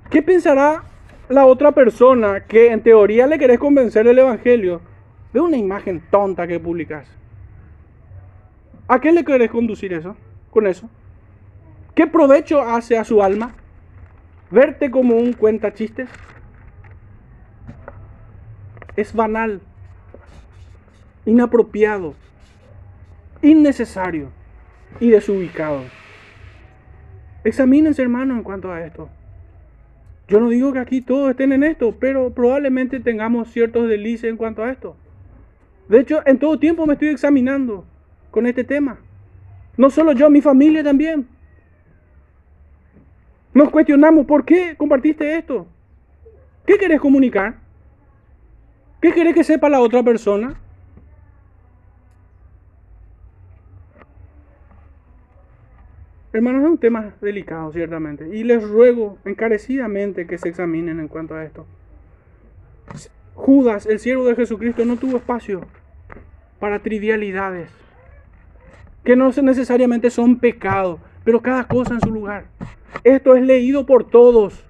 ¿Qué 0.10 0.22
pensará 0.22 0.84
la 1.30 1.46
otra 1.46 1.72
persona 1.72 2.42
que 2.46 2.72
en 2.72 2.82
teoría 2.82 3.28
le 3.28 3.40
querés 3.40 3.60
convencer 3.60 4.06
del 4.06 4.20
Evangelio 4.20 4.82
de 5.34 5.40
una 5.40 5.58
imagen 5.58 6.04
tonta 6.10 6.48
que 6.48 6.60
publicas? 6.60 7.08
¿A 8.88 9.00
qué 9.00 9.12
le 9.12 9.26
querés 9.26 9.50
conducir 9.50 9.94
eso? 9.94 10.16
Con 10.52 10.68
eso. 10.68 10.90
¿Qué 11.96 12.08
provecho 12.08 12.62
hace 12.62 12.98
a 12.98 13.04
su 13.04 13.24
alma? 13.24 13.56
¿Verte 14.52 14.92
como 14.92 15.16
un 15.16 15.34
cuenta 15.34 15.74
chistes? 15.74 16.10
Es 18.96 19.14
banal, 19.14 19.62
inapropiado, 21.26 22.14
innecesario 23.42 24.30
y 25.00 25.10
desubicado. 25.10 25.82
Examínense, 27.44 28.02
hermanos, 28.02 28.38
en 28.38 28.44
cuanto 28.44 28.72
a 28.72 28.86
esto. 28.86 29.10
Yo 30.28 30.40
no 30.40 30.50
digo 30.50 30.74
que 30.74 30.80
aquí 30.80 31.02
todos 31.02 31.30
estén 31.30 31.52
en 31.52 31.64
esto, 31.64 31.96
pero 32.00 32.32
probablemente 32.32 33.00
tengamos 33.00 33.52
ciertos 33.52 33.88
delices 33.88 34.30
en 34.30 34.38
cuanto 34.38 34.64
a 34.64 34.72
esto. 34.72 34.96
De 35.88 36.00
hecho, 36.00 36.22
en 36.26 36.40
todo 36.40 36.58
tiempo 36.58 36.88
me 36.88 36.94
estoy 36.94 37.10
examinando 37.10 37.86
con 38.32 38.48
este 38.48 38.64
tema. 38.64 38.98
No 39.78 39.90
solo 39.90 40.14
yo, 40.14 40.30
mi 40.30 40.42
familia 40.42 40.84
también. 40.84 41.28
Nos 43.54 43.70
cuestionamos, 43.70 44.26
¿por 44.26 44.44
qué 44.44 44.76
compartiste 44.76 45.38
esto? 45.38 45.68
¿Qué 46.66 46.78
querés 46.78 47.00
comunicar? 47.00 47.58
¿Qué 49.00 49.14
querés 49.14 49.36
que 49.36 49.44
sepa 49.44 49.70
la 49.70 49.80
otra 49.80 50.02
persona? 50.02 50.60
Hermanos, 56.36 56.64
es 56.64 56.70
un 56.70 56.78
tema 56.78 57.14
delicado, 57.22 57.72
ciertamente. 57.72 58.28
Y 58.28 58.44
les 58.44 58.62
ruego 58.62 59.18
encarecidamente 59.24 60.28
que 60.28 60.38
se 60.38 60.50
examinen 60.50 61.00
en 61.00 61.08
cuanto 61.08 61.34
a 61.34 61.46
esto. 61.46 61.66
Judas, 63.36 63.86
el 63.86 64.00
siervo 64.00 64.26
de 64.26 64.36
Jesucristo, 64.36 64.84
no 64.84 64.98
tuvo 64.98 65.16
espacio 65.16 65.62
para 66.60 66.80
trivialidades, 66.80 67.70
que 69.06 69.16
no 69.16 69.30
necesariamente 69.30 70.10
son 70.10 70.38
pecados, 70.38 71.00
pero 71.24 71.42
cada 71.42 71.70
cosa 71.70 71.94
en 71.94 72.02
su 72.02 72.12
lugar. 72.12 72.48
Esto 73.06 73.34
es 73.36 73.42
leído 73.42 73.86
por 73.86 74.10
todos. 74.10 74.62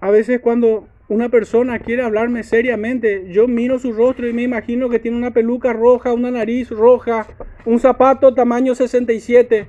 A 0.00 0.10
veces 0.10 0.38
cuando 0.38 0.86
una 1.08 1.28
persona 1.28 1.78
quiere 1.78 2.02
hablarme 2.02 2.42
seriamente, 2.42 3.30
yo 3.30 3.46
miro 3.46 3.78
su 3.78 3.92
rostro 3.92 4.28
y 4.28 4.32
me 4.32 4.42
imagino 4.42 4.88
que 4.88 4.98
tiene 4.98 5.16
una 5.16 5.30
peluca 5.30 5.72
roja, 5.72 6.12
una 6.12 6.32
nariz 6.32 6.70
roja, 6.70 7.26
un 7.64 7.78
zapato 7.78 8.34
tamaño 8.34 8.74
67. 8.74 9.66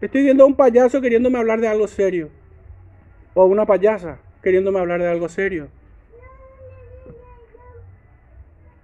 Estoy 0.00 0.22
viendo 0.22 0.44
a 0.44 0.46
un 0.46 0.56
payaso 0.56 1.00
queriéndome 1.02 1.38
hablar 1.38 1.60
de 1.60 1.68
algo 1.68 1.86
serio. 1.86 2.30
O 3.34 3.42
a 3.42 3.46
una 3.46 3.66
payasa 3.66 4.18
queriéndome 4.42 4.78
hablar 4.78 5.00
de 5.00 5.08
algo 5.08 5.28
serio. 5.28 5.68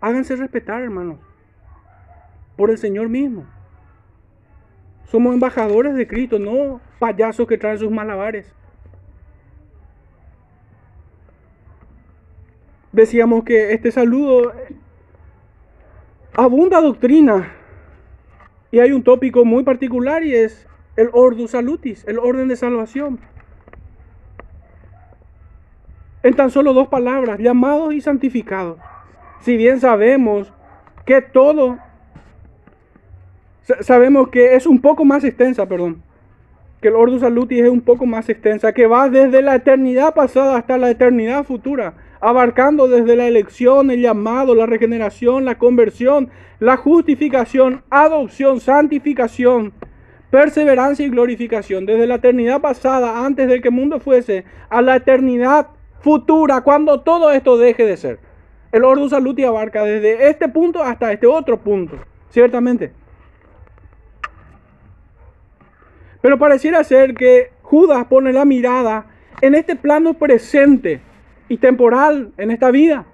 Háganse 0.01 0.37
respetar, 0.37 0.83
hermanos. 0.83 1.19
Por 2.57 2.71
el 2.71 2.79
Señor 2.79 3.09
mismo. 3.09 3.47
Somos 5.07 5.33
embajadores 5.33 5.95
de 5.95 6.07
Cristo, 6.07 6.39
no 6.39 6.83
payasos 6.99 7.47
que 7.49 7.57
traen 7.57 7.79
sus 7.79 7.91
malabares. 7.91 8.53
Decíamos 12.93 13.45
que 13.45 13.73
este 13.73 13.91
saludo 13.93 14.53
abunda 16.35 16.81
doctrina. 16.81 17.53
Y 18.71 18.81
hay 18.81 18.93
un 18.93 19.03
tópico 19.03 19.45
muy 19.45 19.65
particular 19.65 20.23
y 20.23 20.35
es 20.35 20.67
el 20.97 21.09
ordus 21.13 21.53
salutis, 21.53 22.05
el 22.07 22.19
orden 22.19 22.49
de 22.49 22.57
salvación. 22.57 23.19
En 26.23 26.35
tan 26.35 26.51
solo 26.51 26.75
dos 26.75 26.89
palabras, 26.89 27.39
llamados 27.39 27.95
y 27.95 28.01
santificados. 28.01 28.79
Si 29.41 29.57
bien 29.57 29.81
sabemos 29.81 30.53
que 31.07 31.23
todo, 31.23 31.79
sabemos 33.81 34.29
que 34.29 34.55
es 34.55 34.67
un 34.67 34.81
poco 34.81 35.05
más 35.05 35.25
extensa, 35.25 35.67
perdón, 35.67 36.03
que 36.81 36.89
el 36.89 36.95
Ordus 36.95 37.23
Salutis 37.23 37.63
es 37.63 37.71
un 37.71 37.81
poco 37.81 38.07
más 38.07 38.29
extensa, 38.29 38.73
que 38.73 38.87
va 38.87 39.09
desde 39.09 39.43
la 39.43 39.55
eternidad 39.55 40.15
pasada 40.15 40.57
hasta 40.57 40.79
la 40.79 40.91
eternidad 40.91 41.45
futura, 41.45 41.95
abarcando 42.21 42.89
desde 42.89 43.17
la 43.17 43.27
elección, 43.27 43.91
el 43.91 44.03
llamado, 44.03 44.55
la 44.55 44.67
regeneración, 44.67 45.45
la 45.45 45.59
conversión, 45.59 46.31
la 46.59 46.77
justificación, 46.77 47.83
adopción, 47.91 48.61
santificación, 48.61 49.73
perseverancia 50.31 51.07
y 51.07 51.11
glorificación, 51.11 51.87
desde 51.87 52.07
la 52.07 52.17
eternidad 52.17 52.61
pasada, 52.61 53.25
antes 53.25 53.49
de 53.49 53.61
que 53.61 53.69
el 53.69 53.75
mundo 53.75 54.01
fuese, 54.01 54.45
a 54.69 54.83
la 54.83 54.97
eternidad 54.97 55.69
futura, 56.01 56.61
cuando 56.63 57.01
todo 57.01 57.31
esto 57.31 57.57
deje 57.57 57.85
de 57.87 57.97
ser. 57.97 58.19
El 58.73 58.85
Ordus 58.85 59.11
Saluti 59.11 59.45
abarca 59.45 59.85
desde 59.85 60.29
este 60.29 60.49
punto 60.49 60.83
hasta 60.83 61.13
este 61.13 61.27
otro 61.27 61.59
punto, 61.59 61.97
ciertamente. 62.29 62.93
Pero 66.21 66.39
pareciera 66.39 66.85
ser 66.85 67.15
que 67.15 67.53
Judas 67.63 68.07
pone 68.07 68.33
la 68.33 68.45
mirada 68.45 69.07
en 69.41 69.55
este 69.55 69.77
plano 69.77 70.15
presente 70.15 71.01
y 71.49 71.57
temporal 71.57 72.33
en 72.37 72.51
esta 72.51 72.71
vida, 72.71 73.07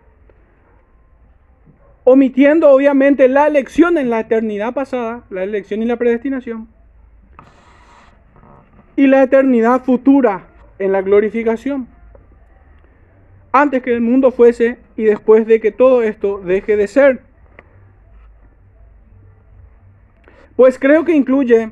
omitiendo 2.05 2.71
obviamente 2.71 3.29
la 3.29 3.47
elección 3.47 3.99
en 3.99 4.11
la 4.11 4.21
eternidad 4.21 4.75
pasada, 4.75 5.25
la 5.31 5.43
elección 5.43 5.83
y 5.83 5.87
la 5.87 5.97
predestinación, 5.97 6.69
y 8.97 9.07
la 9.07 9.23
eternidad 9.23 9.83
futura 9.83 10.47
en 10.79 10.93
la 10.93 11.03
glorificación 11.03 11.89
antes 13.55 13.83
que 13.83 13.95
el 13.95 14.01
mundo 14.01 14.33
fuese 14.33 14.79
y 14.97 15.05
después 15.05 15.47
de 15.47 15.61
que 15.61 15.71
todo 15.71 16.03
esto 16.03 16.39
deje 16.39 16.77
de 16.77 16.89
ser. 16.89 17.23
Pues 20.57 20.77
creo 20.77 21.05
que 21.05 21.15
incluye 21.15 21.71